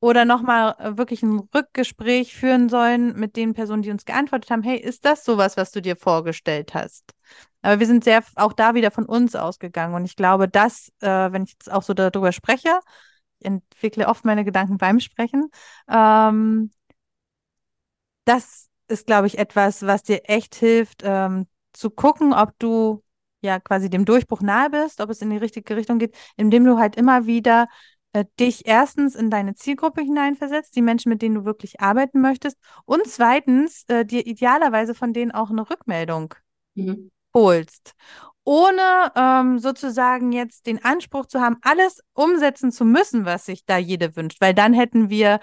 [0.00, 4.62] oder nochmal äh, wirklich ein Rückgespräch führen sollen mit den Personen, die uns geantwortet haben,
[4.62, 7.12] hey, ist das sowas, was du dir vorgestellt hast?
[7.62, 11.32] Aber wir sind sehr auch da wieder von uns ausgegangen und ich glaube, dass, äh,
[11.32, 12.80] wenn ich jetzt auch so darüber spreche,
[13.44, 15.50] entwickle oft meine Gedanken beim Sprechen.
[15.88, 16.70] Ähm,
[18.24, 23.02] das ist, glaube ich, etwas, was dir echt hilft, ähm, zu gucken, ob du
[23.40, 26.78] ja quasi dem Durchbruch nahe bist, ob es in die richtige Richtung geht, indem du
[26.78, 27.68] halt immer wieder
[28.12, 32.58] äh, dich erstens in deine Zielgruppe hineinversetzt, die Menschen, mit denen du wirklich arbeiten möchtest,
[32.84, 36.34] und zweitens äh, dir idealerweise von denen auch eine Rückmeldung
[36.74, 37.10] mhm.
[37.34, 37.94] holst
[38.44, 43.78] ohne ähm, sozusagen jetzt den Anspruch zu haben, alles umsetzen zu müssen, was sich da
[43.78, 45.40] jede wünscht, weil dann hätten wir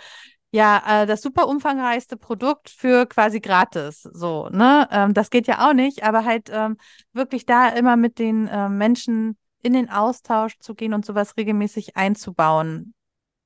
[0.52, 4.02] ja äh, das super umfangreichste Produkt für quasi gratis.
[4.02, 4.88] So, ne?
[4.92, 6.78] Ähm, das geht ja auch nicht, aber halt ähm,
[7.14, 11.96] wirklich da immer mit den äh, Menschen in den Austausch zu gehen und sowas regelmäßig
[11.98, 12.94] einzubauen.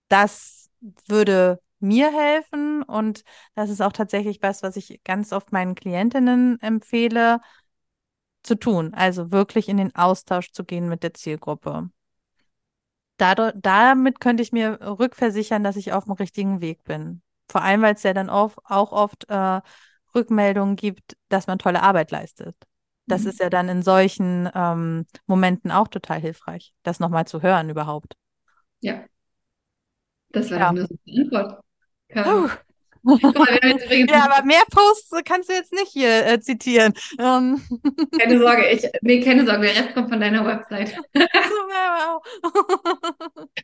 [0.09, 0.69] Das
[1.07, 3.23] würde mir helfen und
[3.55, 7.41] das ist auch tatsächlich was, was ich ganz oft meinen Klientinnen empfehle
[8.43, 8.93] zu tun.
[8.93, 11.89] Also wirklich in den Austausch zu gehen mit der Zielgruppe.
[13.17, 17.21] Dadurch, damit könnte ich mir rückversichern, dass ich auf dem richtigen Weg bin.
[17.49, 19.61] Vor allem, weil es ja dann auch, auch oft äh,
[20.15, 22.55] Rückmeldungen gibt, dass man tolle Arbeit leistet.
[23.05, 23.29] Das mhm.
[23.29, 28.15] ist ja dann in solchen ähm, Momenten auch total hilfreich, das nochmal zu hören überhaupt.
[28.79, 29.05] Ja.
[30.29, 30.69] Das war ja.
[30.69, 31.63] eine Antwort.
[33.03, 33.19] Mal,
[34.09, 36.93] ja, aber mehr Posts kannst du jetzt nicht hier äh, zitieren.
[37.19, 37.61] Ähm.
[38.17, 40.95] Keine Sorge, ich, nee, keine Sorge, der Rest kommt von deiner Website.
[41.13, 42.21] aber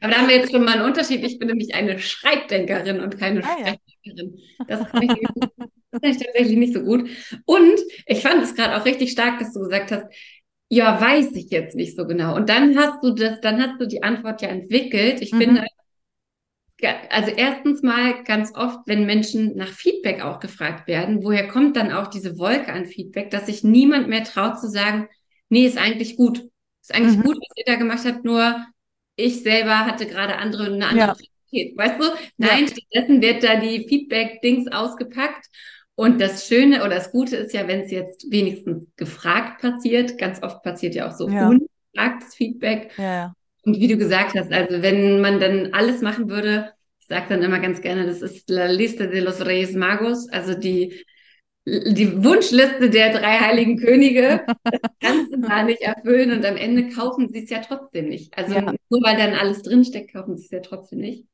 [0.02, 1.24] da haben wir jetzt schon mal einen Unterschied.
[1.24, 4.40] Ich bin nämlich eine Schreibdenkerin und keine ah, Sprechdenkerin.
[4.68, 7.10] Das kann, ich, das kann ich tatsächlich nicht so gut.
[7.46, 10.06] Und ich fand es gerade auch richtig stark, dass du gesagt hast,
[10.70, 12.36] ja, weiß ich jetzt nicht so genau.
[12.36, 15.22] Und dann hast du das, dann hast du die Antwort ja entwickelt.
[15.22, 15.38] Ich mhm.
[15.40, 15.66] finde,
[17.10, 21.92] also erstens mal ganz oft, wenn Menschen nach Feedback auch gefragt werden, woher kommt dann
[21.92, 25.10] auch diese Wolke an Feedback, dass sich niemand mehr traut zu sagen,
[25.50, 26.44] nee, ist eigentlich gut.
[26.82, 27.24] Ist eigentlich mhm.
[27.24, 28.66] gut, was ihr da gemacht habt, nur
[29.16, 31.16] ich selber hatte gerade andere, eine andere ja.
[31.52, 31.78] Qualität.
[31.78, 32.06] Weißt du?
[32.38, 32.68] Nein, ja.
[32.68, 35.48] stattdessen wird da die Feedback-Dings ausgepackt.
[35.96, 40.42] Und das Schöne oder das Gute ist ja, wenn es jetzt wenigstens gefragt passiert, ganz
[40.42, 41.50] oft passiert ja auch so ja.
[41.50, 42.92] ungefragtes Feedback.
[42.98, 43.34] Ja.
[43.70, 47.44] Und wie du gesagt hast, also wenn man dann alles machen würde, ich sage dann
[47.44, 51.06] immer ganz gerne, das ist la lista de los Reyes Magos, also die,
[51.68, 56.90] die Wunschliste der drei heiligen Könige, das kannst du gar nicht erfüllen und am Ende
[56.90, 58.36] kaufen sie es ja trotzdem nicht.
[58.36, 58.74] Also ja.
[58.90, 61.26] nur weil dann alles drinsteckt, kaufen sie es ja trotzdem nicht.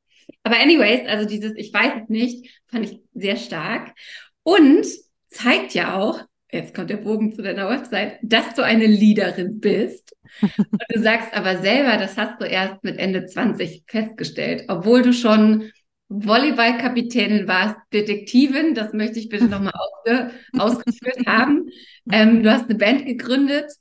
[0.42, 3.94] Aber anyways, also dieses Ich weiß es nicht, fand ich sehr stark
[4.42, 4.86] und
[5.30, 6.20] zeigt ja auch,
[6.52, 10.15] jetzt kommt der Bogen zu deiner Website, dass du eine Leaderin bist.
[10.42, 15.12] Und du sagst aber selber, das hast du erst mit Ende 20 festgestellt, obwohl du
[15.12, 15.70] schon
[16.08, 21.68] Volleyballkapitänin warst, Detektivin, das möchte ich bitte nochmal ausge ausgeführt haben.
[22.10, 23.72] Ähm, du hast eine Band gegründet.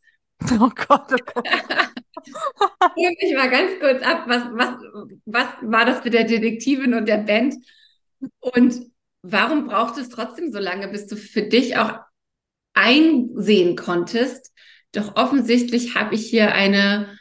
[0.59, 1.47] Oh Gott, oh Gott.
[2.95, 4.75] Hol mich mal ganz kurz ab, was, was,
[5.25, 7.55] was war das mit der Detektivin und der Band?
[8.39, 8.75] Und
[9.21, 11.99] warum braucht es trotzdem so lange, bis du für dich auch
[12.73, 14.51] einsehen konntest,
[14.95, 17.17] doch offensichtlich habe ich hier eine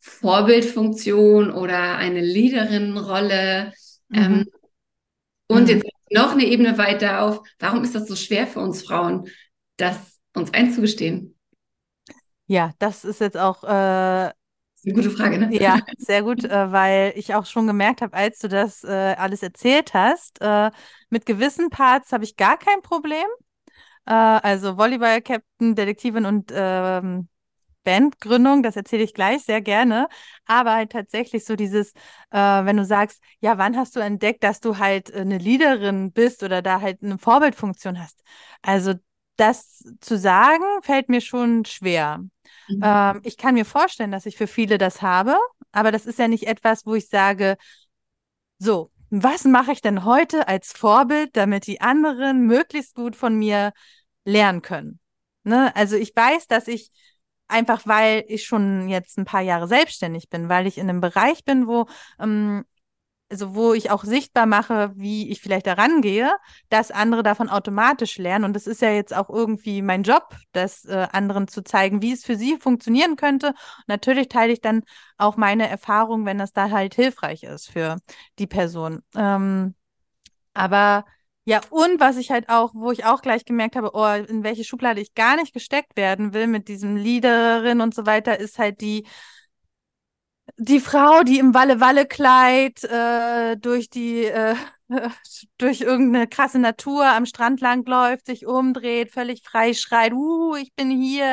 [0.00, 3.72] Vorbildfunktion oder eine Leaderinnenrolle.
[4.08, 4.18] Mhm.
[4.18, 4.46] Ähm,
[5.48, 5.68] und mhm.
[5.68, 9.28] jetzt noch eine Ebene weiter auf, warum ist das so schwer für uns Frauen,
[9.76, 11.36] das uns einzugestehen?
[12.46, 15.48] Ja, das ist jetzt auch äh, eine gute Frage, ne?
[15.52, 19.42] Ja, sehr gut, äh, weil ich auch schon gemerkt habe, als du das äh, alles
[19.42, 20.70] erzählt hast, äh,
[21.10, 23.26] mit gewissen Parts habe ich gar kein Problem.
[24.06, 27.28] Äh, also Volleyball-Captain, Detektivin und ähm,
[27.84, 30.08] Bandgründung, das erzähle ich gleich sehr gerne.
[30.46, 31.92] Aber halt tatsächlich so dieses,
[32.30, 36.42] äh, wenn du sagst, ja, wann hast du entdeckt, dass du halt eine Leaderin bist
[36.42, 38.22] oder da halt eine Vorbildfunktion hast?
[38.62, 38.94] Also
[39.36, 42.18] das zu sagen, fällt mir schon schwer.
[42.68, 42.80] Mhm.
[42.82, 45.36] Ähm, ich kann mir vorstellen, dass ich für viele das habe,
[45.72, 47.56] aber das ist ja nicht etwas, wo ich sage,
[48.58, 53.72] so, was mache ich denn heute als Vorbild, damit die anderen möglichst gut von mir
[54.24, 55.00] lernen können?
[55.44, 55.74] Ne?
[55.76, 56.90] Also ich weiß, dass ich
[57.48, 61.44] einfach, weil ich schon jetzt ein paar Jahre selbstständig bin, weil ich in einem Bereich
[61.44, 61.86] bin, wo
[62.18, 62.64] ähm,
[63.30, 66.32] also wo ich auch sichtbar mache, wie ich vielleicht daran gehe,
[66.68, 68.44] dass andere davon automatisch lernen.
[68.44, 72.12] Und das ist ja jetzt auch irgendwie mein Job, das äh, anderen zu zeigen, wie
[72.12, 73.48] es für sie funktionieren könnte.
[73.48, 74.82] Und natürlich teile ich dann
[75.18, 77.96] auch meine Erfahrung, wenn das da halt hilfreich ist für
[78.38, 79.02] die Person.
[79.16, 79.74] Ähm,
[80.54, 81.04] aber
[81.44, 84.64] ja, und was ich halt auch, wo ich auch gleich gemerkt habe, oh, in welche
[84.64, 88.80] Schublade ich gar nicht gesteckt werden will mit diesem Leaderin und so weiter, ist halt
[88.80, 89.06] die,
[90.58, 94.54] die Frau, die im Walle-Walle-Kleid äh, durch die äh,
[95.58, 100.90] durch irgendeine krasse Natur am Strand langläuft, sich umdreht, völlig frei schreit, uh, ich bin
[100.90, 101.24] hier.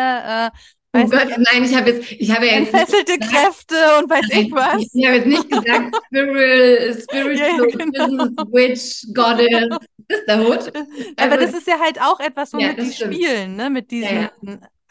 [0.93, 4.26] Äh, oh Gott, nicht, nein, ich habe jetzt, ich habe ja entfesselte Kräfte und weiß
[4.32, 4.84] nein, ich was.
[4.93, 8.26] Ich, habe jetzt nicht gesagt Spiritual, Spiritual ja, genau.
[8.52, 9.78] Witch, Goddess,
[10.12, 10.73] Sisterhood.
[11.17, 13.15] Aber das ist ja halt auch etwas, Ja, womit das die stimmt.
[13.15, 13.69] spielen, ne?
[13.69, 14.32] Mit Ja, diesen ja.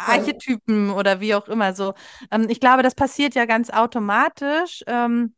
[0.02, 1.94] Archetypen oder wie auch immer so.
[2.30, 5.34] Ähm, ich glaube, das passiert ja ganz automatisch, ähm,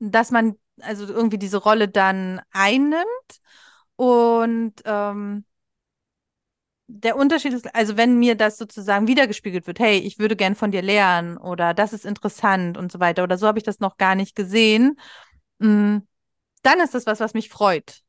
[0.00, 3.06] dass man also irgendwie diese Rolle dann einnimmt
[3.96, 5.44] und ähm,
[6.88, 10.72] der Unterschied ist, also wenn mir das sozusagen wiedergespiegelt wird, hey, ich würde gern von
[10.72, 13.96] dir lernen oder das ist interessant und so weiter oder so habe ich das noch
[13.96, 14.98] gar nicht gesehen,
[15.58, 16.02] mh,
[16.62, 18.02] dann ist das was, was mich freut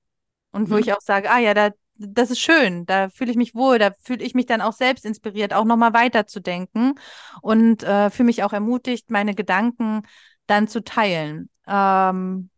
[0.52, 0.80] und wo Mhm.
[0.80, 1.72] ich auch sage, ah ja, da,
[2.10, 5.06] das ist schön, da fühle ich mich wohl, da fühle ich mich dann auch selbst
[5.06, 6.96] inspiriert, auch nochmal weiterzudenken
[7.42, 10.02] und äh, fühle mich auch ermutigt, meine Gedanken
[10.48, 11.50] dann zu teilen.
[11.68, 12.50] Ähm,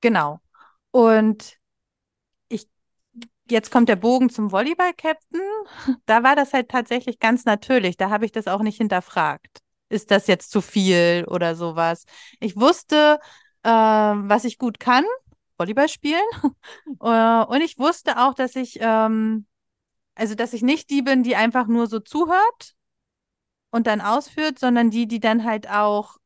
[0.00, 0.40] genau.
[0.90, 1.58] Und
[2.48, 2.68] ich,
[3.50, 5.40] jetzt kommt der Bogen zum Volleyball-Captain.
[6.06, 7.96] Da war das halt tatsächlich ganz natürlich.
[7.96, 9.60] Da habe ich das auch nicht hinterfragt.
[9.88, 12.04] Ist das jetzt zu viel oder sowas?
[12.40, 13.18] Ich wusste,
[13.62, 15.04] äh, was ich gut kann,
[15.58, 16.22] Volleyball spielen.
[17.02, 19.46] Äh, und ich wusste auch, dass ich, ähm,
[20.14, 22.74] also dass ich nicht die bin, die einfach nur so zuhört
[23.70, 26.18] und dann ausführt, sondern die, die dann halt auch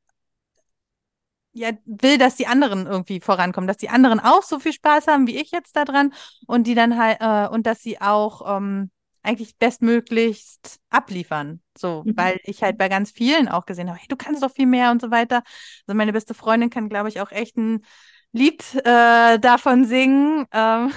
[1.52, 5.26] ja, will, dass die anderen irgendwie vorankommen, dass die anderen auch so viel Spaß haben
[5.26, 6.12] wie ich jetzt daran
[6.46, 8.90] und die dann halt, äh, und dass sie auch ähm,
[9.22, 11.60] eigentlich bestmöglichst abliefern.
[11.76, 12.16] So, Mhm.
[12.16, 14.90] weil ich halt bei ganz vielen auch gesehen habe, hey, du kannst doch viel mehr
[14.90, 15.42] und so weiter.
[15.86, 17.84] Also meine beste Freundin kann, glaube ich, auch echt ein
[18.32, 20.46] Lied äh, davon singen.
[20.52, 20.92] Ähm,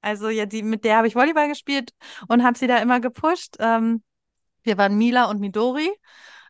[0.00, 1.92] also ja, die, mit der habe ich Volleyball gespielt
[2.28, 3.56] und habe sie da immer gepusht.
[3.60, 4.02] Ähm,
[4.64, 5.90] wir waren Mila und Midori.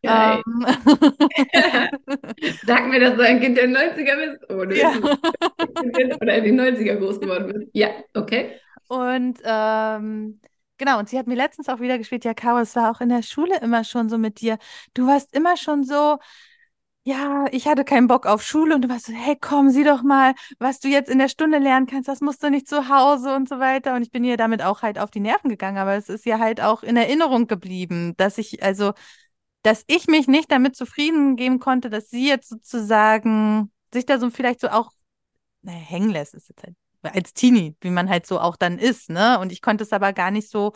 [0.03, 0.43] Geil.
[0.47, 0.67] Ähm,
[2.67, 4.39] Sag mir, dass du ein Kind der 90er bist.
[4.51, 4.93] Oh, Ja.
[5.95, 7.69] bist oder in den 90er groß geworden bist.
[7.73, 8.61] Ja, okay.
[8.89, 10.41] Und ähm,
[10.79, 13.09] genau, und sie hat mir letztens auch wieder gespielt, ja, Caro, es war auch in
[13.09, 14.59] der Schule immer schon so mit dir.
[14.95, 16.19] Du warst immer schon so,
[17.07, 20.03] ja, ich hatte keinen Bock auf Schule und du warst so, hey, komm, sieh doch
[20.03, 23.33] mal, was du jetzt in der Stunde lernen kannst, das musst du nicht zu Hause
[23.37, 23.95] und so weiter.
[23.95, 26.41] Und ich bin ihr damit auch halt auf die Nerven gegangen, aber es ist ja
[26.41, 28.93] halt auch in Erinnerung geblieben, dass ich, also,
[29.63, 34.29] dass ich mich nicht damit zufrieden geben konnte, dass sie jetzt sozusagen sich da so
[34.31, 34.91] vielleicht so auch
[35.63, 39.11] naja, hängen lässt, ist jetzt halt als Teenie, wie man halt so auch dann ist,
[39.11, 39.39] ne?
[39.39, 40.73] Und ich konnte es aber gar nicht so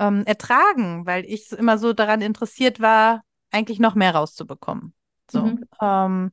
[0.00, 4.94] ähm, ertragen, weil ich immer so daran interessiert war, eigentlich noch mehr rauszubekommen.
[5.30, 5.40] So.
[5.40, 5.64] Mhm.
[5.80, 6.32] Ähm,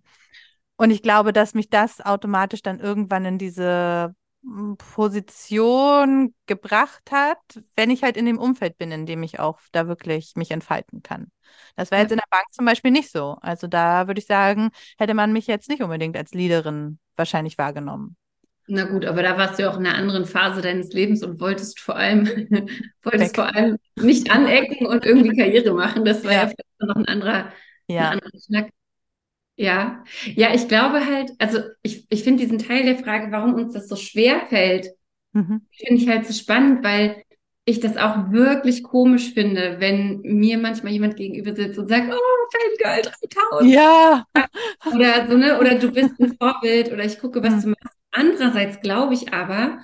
[0.78, 7.40] und ich glaube, dass mich das automatisch dann irgendwann in diese mm, Position gebracht hat,
[7.76, 11.04] wenn ich halt in dem Umfeld bin, in dem ich auch da wirklich mich entfalten
[11.04, 11.32] kann.
[11.76, 13.38] Das war jetzt in der Bank zum Beispiel nicht so.
[13.42, 18.18] Also da würde ich sagen, hätte man mich jetzt nicht unbedingt als Leaderin wahrscheinlich wahrgenommen.
[18.70, 21.40] Na gut, aber da warst du ja auch in einer anderen Phase deines Lebens und
[21.40, 22.26] wolltest vor allem,
[23.04, 23.36] wolltest Weg.
[23.36, 26.04] vor allem nicht anecken und irgendwie Karriere machen.
[26.04, 26.48] Das war ja, Ja.
[26.48, 27.54] vielleicht noch ein anderer,
[27.98, 28.72] ein Ja, anderer Schnack.
[29.58, 30.04] Ja,
[30.36, 33.88] ja, ich glaube halt, also ich, ich finde diesen Teil der Frage, warum uns das
[33.88, 34.88] so schwer fällt,
[35.34, 35.62] mhm.
[35.72, 37.24] finde ich halt so spannend, weil
[37.66, 42.50] ich das auch wirklich komisch finde, wenn mir manchmal jemand gegenüber sitzt und sagt, oh,
[42.52, 44.26] Fangirl 3000 ja,
[44.86, 45.60] oder so, ne?
[45.60, 47.62] Oder du bist ein Vorbild oder ich gucke, was Mhm.
[47.62, 47.98] du machst.
[48.12, 49.80] Andererseits glaube ich aber,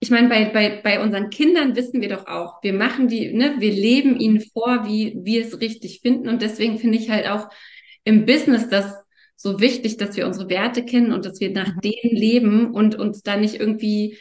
[0.00, 3.56] ich meine, bei, bei, bei unseren Kindern wissen wir doch auch, wir machen die, ne,
[3.58, 6.28] wir leben ihnen vor, wie wir es richtig finden.
[6.28, 7.48] Und deswegen finde ich halt auch
[8.08, 8.94] im Business das
[9.36, 11.80] so wichtig, dass wir unsere Werte kennen und dass wir nach Mhm.
[11.84, 14.18] denen leben und uns da nicht irgendwie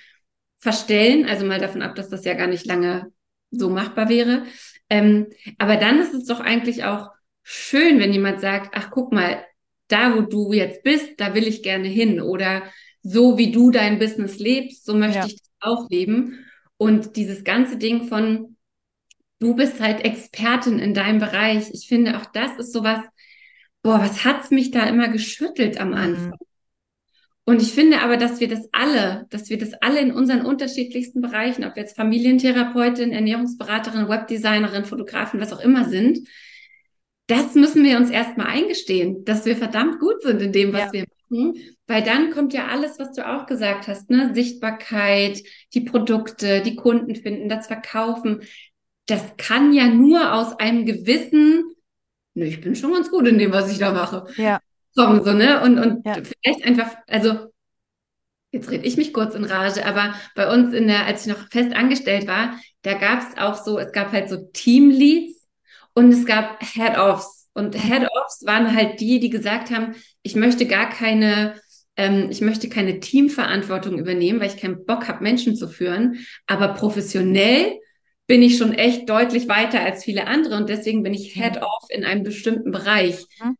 [0.60, 1.26] verstellen.
[1.26, 3.12] Also mal davon ab, dass das ja gar nicht lange
[3.52, 4.43] so machbar wäre.
[4.89, 7.10] Ähm, aber dann ist es doch eigentlich auch
[7.43, 9.43] schön, wenn jemand sagt, ach guck mal,
[9.88, 12.21] da wo du jetzt bist, da will ich gerne hin.
[12.21, 12.63] Oder
[13.02, 15.26] so wie du dein Business lebst, so möchte Ja.
[15.28, 16.45] ich das auch leben.
[16.78, 18.58] Und dieses ganze Ding von,
[19.39, 21.69] du bist halt Expertin in deinem Bereich.
[21.73, 23.00] Ich finde, auch das ist sowas,
[23.88, 25.95] boah, was hat's mich da immer geschüttelt am Mhm.
[25.95, 26.34] Anfang?
[27.45, 31.21] Und ich finde aber, dass wir das alle, dass wir das alle in unseren unterschiedlichsten
[31.21, 36.28] Bereichen, ob wir jetzt Familientherapeutin, Ernährungsberaterin, Webdesignerin, Fotografin, was auch immer sind,
[37.28, 40.93] das müssen wir uns erstmal eingestehen, dass wir verdammt gut sind in dem, was Ja.
[40.93, 41.54] wir machen.
[41.88, 44.32] Weil dann kommt ja alles, was du auch gesagt hast, ne?
[44.34, 45.41] Sichtbarkeit,
[45.73, 48.41] die Produkte, die Kunden finden, das Verkaufen.
[49.05, 51.64] Das kann ja nur aus einem gewissen,
[52.38, 54.59] ne, ich bin schon ganz gut in dem, was ich da mache Ja,
[54.95, 55.61] kommen, so, ne?
[55.61, 56.15] Und, und Ja.
[56.15, 57.51] vielleicht einfach, also
[58.51, 61.49] jetzt rede ich mich kurz in Rage, aber bei uns in der, als ich noch
[61.49, 65.45] fest angestellt war, da gab es auch so, es gab halt so Teamleads
[65.93, 67.49] und es gab Head-Offs.
[67.53, 71.59] Und Head-Offs waren halt die, die gesagt haben, ich möchte gar keine,
[71.95, 76.25] ähm, ich möchte keine Teamverantwortung übernehmen, weil ich keinen Bock habe, Menschen zu führen.
[76.45, 77.79] Aber professionell
[78.28, 81.41] bin ich schon echt deutlich weiter als viele andere und deswegen bin ich Mhm.
[81.41, 83.25] Head-Off in einem bestimmten Bereich.
[83.41, 83.57] Mhm.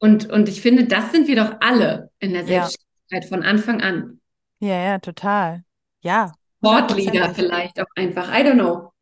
[0.00, 2.66] Und, und ich finde, das sind wir doch alle in der Ja.
[2.68, 4.20] Selbstständigkeit von Anfang an.
[4.60, 5.64] ja, ja, total.
[6.00, 6.32] ja.
[6.58, 8.28] Sportliga vielleicht auch einfach.
[8.36, 8.92] I don't know.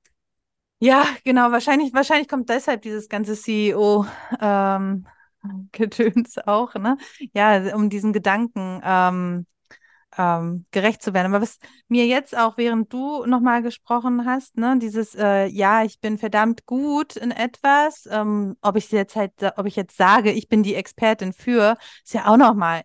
[0.79, 1.51] Ja, genau.
[1.53, 4.05] Wahrscheinlich, wahrscheinlich kommt deshalb dieses ganze CEO
[4.41, 5.07] ähm,
[5.73, 6.99] Gedöns auch, ne?
[7.33, 9.47] Ja, um diesen Gedanken ähm,
[10.17, 11.33] ähm, gerecht zu werden.
[11.33, 11.59] Aber was
[11.89, 16.67] mir jetzt auch, während du nochmal gesprochen hast, ne, dieses, äh, ja, ich bin verdammt
[16.67, 20.75] gut in etwas, ähm, ob ich jetzt halt, ob ich jetzt sage, ich bin die
[20.75, 22.83] Expertin für, ist ja auch nochmal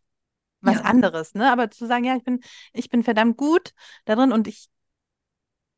[0.61, 0.81] was ja.
[0.81, 1.51] anderes, ne?
[1.51, 2.39] Aber zu sagen, ja, ich bin,
[2.73, 3.73] ich bin verdammt gut
[4.05, 4.69] da drin und ich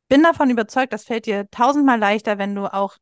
[0.08, 2.96] bin davon überzeugt, das fällt dir tausendmal leichter, wenn du auch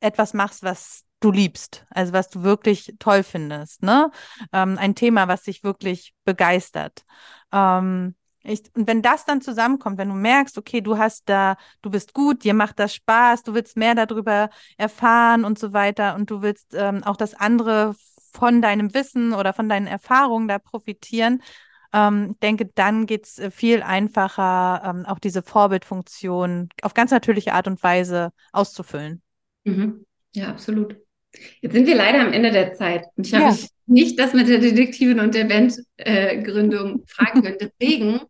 [0.00, 4.10] etwas machst, was du liebst, also was du wirklich toll findest, ne?
[4.52, 7.04] Ähm, ein Thema, was dich wirklich begeistert.
[7.52, 11.90] Ähm, ich, und wenn das dann zusammenkommt, wenn du merkst, okay, du hast da, du
[11.90, 16.30] bist gut, dir macht das Spaß, du willst mehr darüber erfahren und so weiter und
[16.30, 17.94] du willst ähm, auch das andere
[18.32, 21.42] von deinem Wissen oder von deinen Erfahrungen da profitieren,
[21.92, 27.54] ähm, denke, dann geht es äh, viel einfacher, ähm, auch diese Vorbildfunktion auf ganz natürliche
[27.54, 29.22] Art und Weise auszufüllen.
[29.64, 30.04] Mhm.
[30.34, 30.96] Ja, absolut.
[31.60, 33.04] Jetzt sind wir leider am Ende der Zeit.
[33.16, 33.56] Und ich habe ja.
[33.86, 37.58] nicht das mit der Detektivin und der Bandgründung äh, fragen können.
[37.60, 38.20] Deswegen,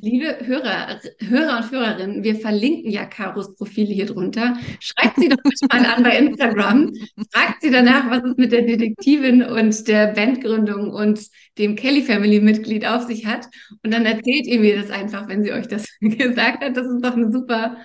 [0.00, 4.56] liebe Hörer, Hörer und Hörerinnen, wir verlinken ja Karos Profil hier drunter.
[4.80, 6.92] Schreibt sie doch bitte mal an bei Instagram.
[7.32, 11.20] Fragt sie danach, was es mit der Detektivin und der Bandgründung und
[11.58, 13.46] dem Kelly Family Mitglied auf sich hat.
[13.84, 16.76] Und dann erzählt ihr mir das einfach, wenn sie euch das gesagt hat.
[16.76, 17.76] Das ist doch eine super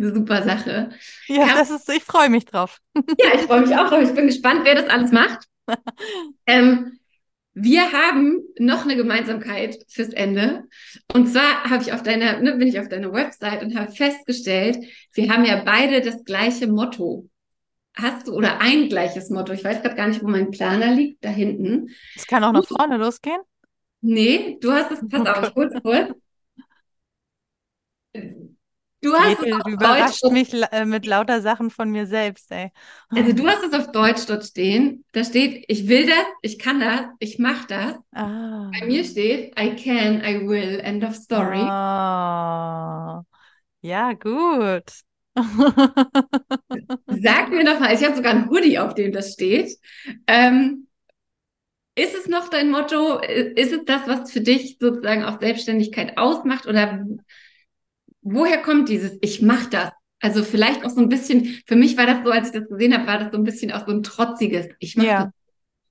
[0.00, 0.90] eine super Sache.
[1.26, 1.54] Ja, ja.
[1.54, 2.78] das ist, ich freue mich drauf.
[2.94, 4.02] Ja, ich freue mich auch drauf.
[4.02, 5.46] Ich bin gespannt, wer das alles macht.
[6.46, 6.98] ähm,
[7.52, 10.64] wir haben noch eine Gemeinsamkeit fürs Ende.
[11.12, 14.78] Und zwar habe ich auf deiner, ne, bin ich auf deiner Website und habe festgestellt,
[15.12, 17.28] wir haben ja beide das gleiche Motto.
[17.94, 19.52] Hast du oder ein gleiches Motto?
[19.52, 21.90] Ich weiß gerade gar nicht, wo mein Planer liegt, da hinten.
[22.14, 23.40] Es kann auch nach vorne losgehen.
[24.00, 26.14] Nee, du hast es, pass auf, kurz, kurz.
[29.02, 32.50] Du hast Gretel, es auf überrascht Deutsch mich äh, mit lauter Sachen von mir selbst,
[32.50, 32.70] ey.
[33.10, 35.04] Also du hast es auf Deutsch dort stehen.
[35.12, 37.94] Da steht, ich will das, ich kann das, ich mach das.
[38.12, 38.70] Ah.
[38.78, 41.60] Bei mir steht, I can, I will, end of story.
[41.60, 43.24] Oh.
[43.82, 44.84] Ja, gut.
[47.06, 49.78] Sag mir doch mal, ich habe sogar ein Hoodie, auf dem das steht.
[50.26, 50.86] Ähm,
[51.94, 53.18] ist es noch dein Motto?
[53.18, 56.66] Ist es das, was für dich sozusagen auch Selbstständigkeit ausmacht?
[56.66, 57.04] Oder
[58.22, 59.90] woher kommt dieses, ich mach das?
[60.20, 62.92] Also vielleicht auch so ein bisschen, für mich war das so, als ich das gesehen
[62.94, 65.24] habe, war das so ein bisschen auch so ein trotziges, ich mach ja.
[65.24, 65.32] das.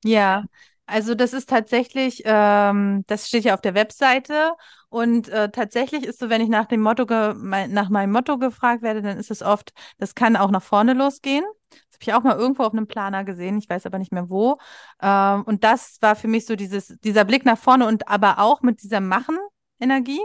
[0.04, 0.44] Ja,
[0.86, 4.54] also das ist tatsächlich, ähm, das steht ja auf der Webseite
[4.90, 9.04] und äh, tatsächlich ist so, wenn ich nach dem Motto, nach meinem Motto gefragt werde,
[9.04, 11.46] dann ist es oft, das kann auch nach vorne losgehen.
[11.70, 14.30] Das habe ich auch mal irgendwo auf einem Planer gesehen, ich weiß aber nicht mehr
[14.30, 14.58] wo.
[15.02, 18.62] Ähm, und das war für mich so dieses, dieser Blick nach vorne und aber auch
[18.62, 20.22] mit dieser Machen-Energie.
[20.22, 20.24] Äh,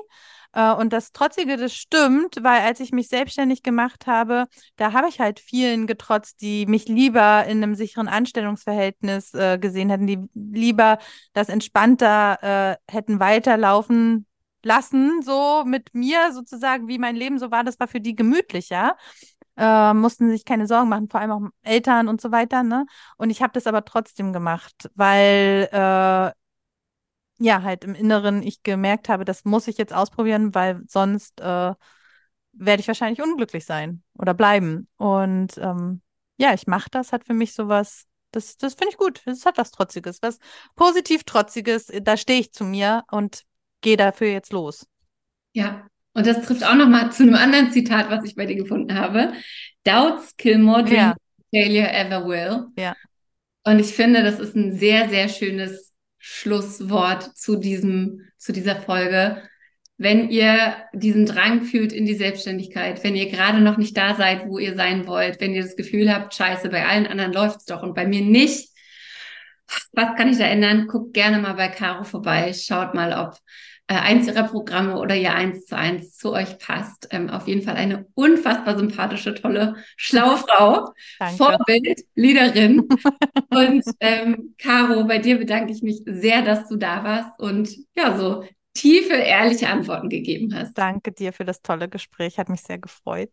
[0.55, 4.47] und das Trotzige, das stimmt, weil als ich mich selbstständig gemacht habe,
[4.77, 9.91] da habe ich halt vielen getrotzt, die mich lieber in einem sicheren Anstellungsverhältnis äh, gesehen
[9.91, 10.99] hätten, die lieber
[11.33, 14.27] das entspannter äh, hätten weiterlaufen
[14.65, 18.97] lassen, so mit mir sozusagen, wie mein Leben so war, das war für die gemütlicher.
[19.57, 22.63] Äh, mussten sich keine Sorgen machen, vor allem auch Eltern und so weiter.
[22.65, 22.87] Ne?
[23.17, 26.33] Und ich habe das aber trotzdem gemacht, weil äh,
[27.39, 31.75] ja, halt im Inneren ich gemerkt habe, das muss ich jetzt ausprobieren, weil sonst äh,
[32.53, 34.89] werde ich wahrscheinlich unglücklich sein oder bleiben.
[34.97, 36.01] Und ähm,
[36.37, 39.23] ja, ich mache das, hat für mich sowas, das, das finde ich gut.
[39.27, 40.39] Es hat was Trotziges, was
[40.77, 41.91] positiv Trotziges.
[42.03, 43.43] Da stehe ich zu mir und
[43.81, 44.87] gehe dafür jetzt los.
[45.53, 48.95] Ja, und das trifft auch nochmal zu einem anderen Zitat, was ich bei dir gefunden
[48.95, 49.33] habe.
[49.85, 51.17] Doubts kill more dreams ja.
[51.53, 52.67] failure ever will.
[52.77, 52.95] Ja.
[53.65, 55.84] Und ich finde, das ist ein sehr, sehr schönes
[56.27, 59.43] Schlusswort zu diesem, zu dieser Folge.
[59.99, 64.47] Wenn ihr diesen Drang fühlt in die Selbstständigkeit, wenn ihr gerade noch nicht da seid,
[64.47, 67.83] wo ihr sein wollt, wenn ihr das Gefühl habt, scheiße, bei allen anderen läuft's doch
[67.83, 68.71] und bei mir nicht,
[69.93, 70.87] was kann ich da ändern?
[70.87, 73.37] Guckt gerne mal bei Caro vorbei, schaut mal, ob
[73.87, 77.09] äh, eins ihrer Programme oder ihr eins zu eins zu euch passt.
[77.11, 81.37] Ähm, auf jeden Fall eine unfassbar sympathische, tolle, schlaue Frau, Danke.
[81.37, 82.89] Vorbild, Leaderin.
[83.51, 88.17] und ähm, Caro, bei dir bedanke ich mich sehr, dass du da warst und ja,
[88.17, 90.77] so tiefe, ehrliche Antworten gegeben hast.
[90.77, 93.31] Danke dir für das tolle Gespräch, hat mich sehr gefreut.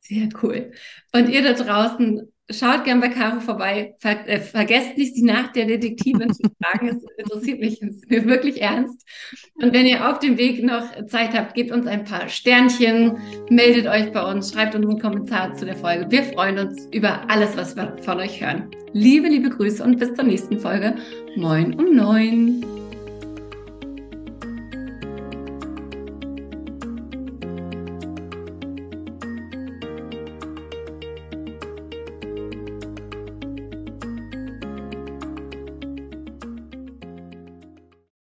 [0.00, 0.72] Sehr cool.
[1.12, 3.94] Und ihr da draußen, schaut gern bei Caro vorbei.
[3.98, 6.88] Ver äh, vergesst nicht, sie nach der Detektivin zu fragen.
[6.88, 9.06] Es interessiert mich wirklich ernst.
[9.54, 13.18] Und wenn ihr auf dem Weg noch Zeit habt, gebt uns ein paar Sternchen,
[13.50, 16.10] meldet euch bei uns, schreibt uns einen Kommentar zu der Folge.
[16.10, 18.70] Wir freuen uns über alles, was wir von euch hören.
[18.92, 20.96] Liebe, liebe Grüße und bis zur nächsten Folge.
[21.36, 22.79] Moin um neun.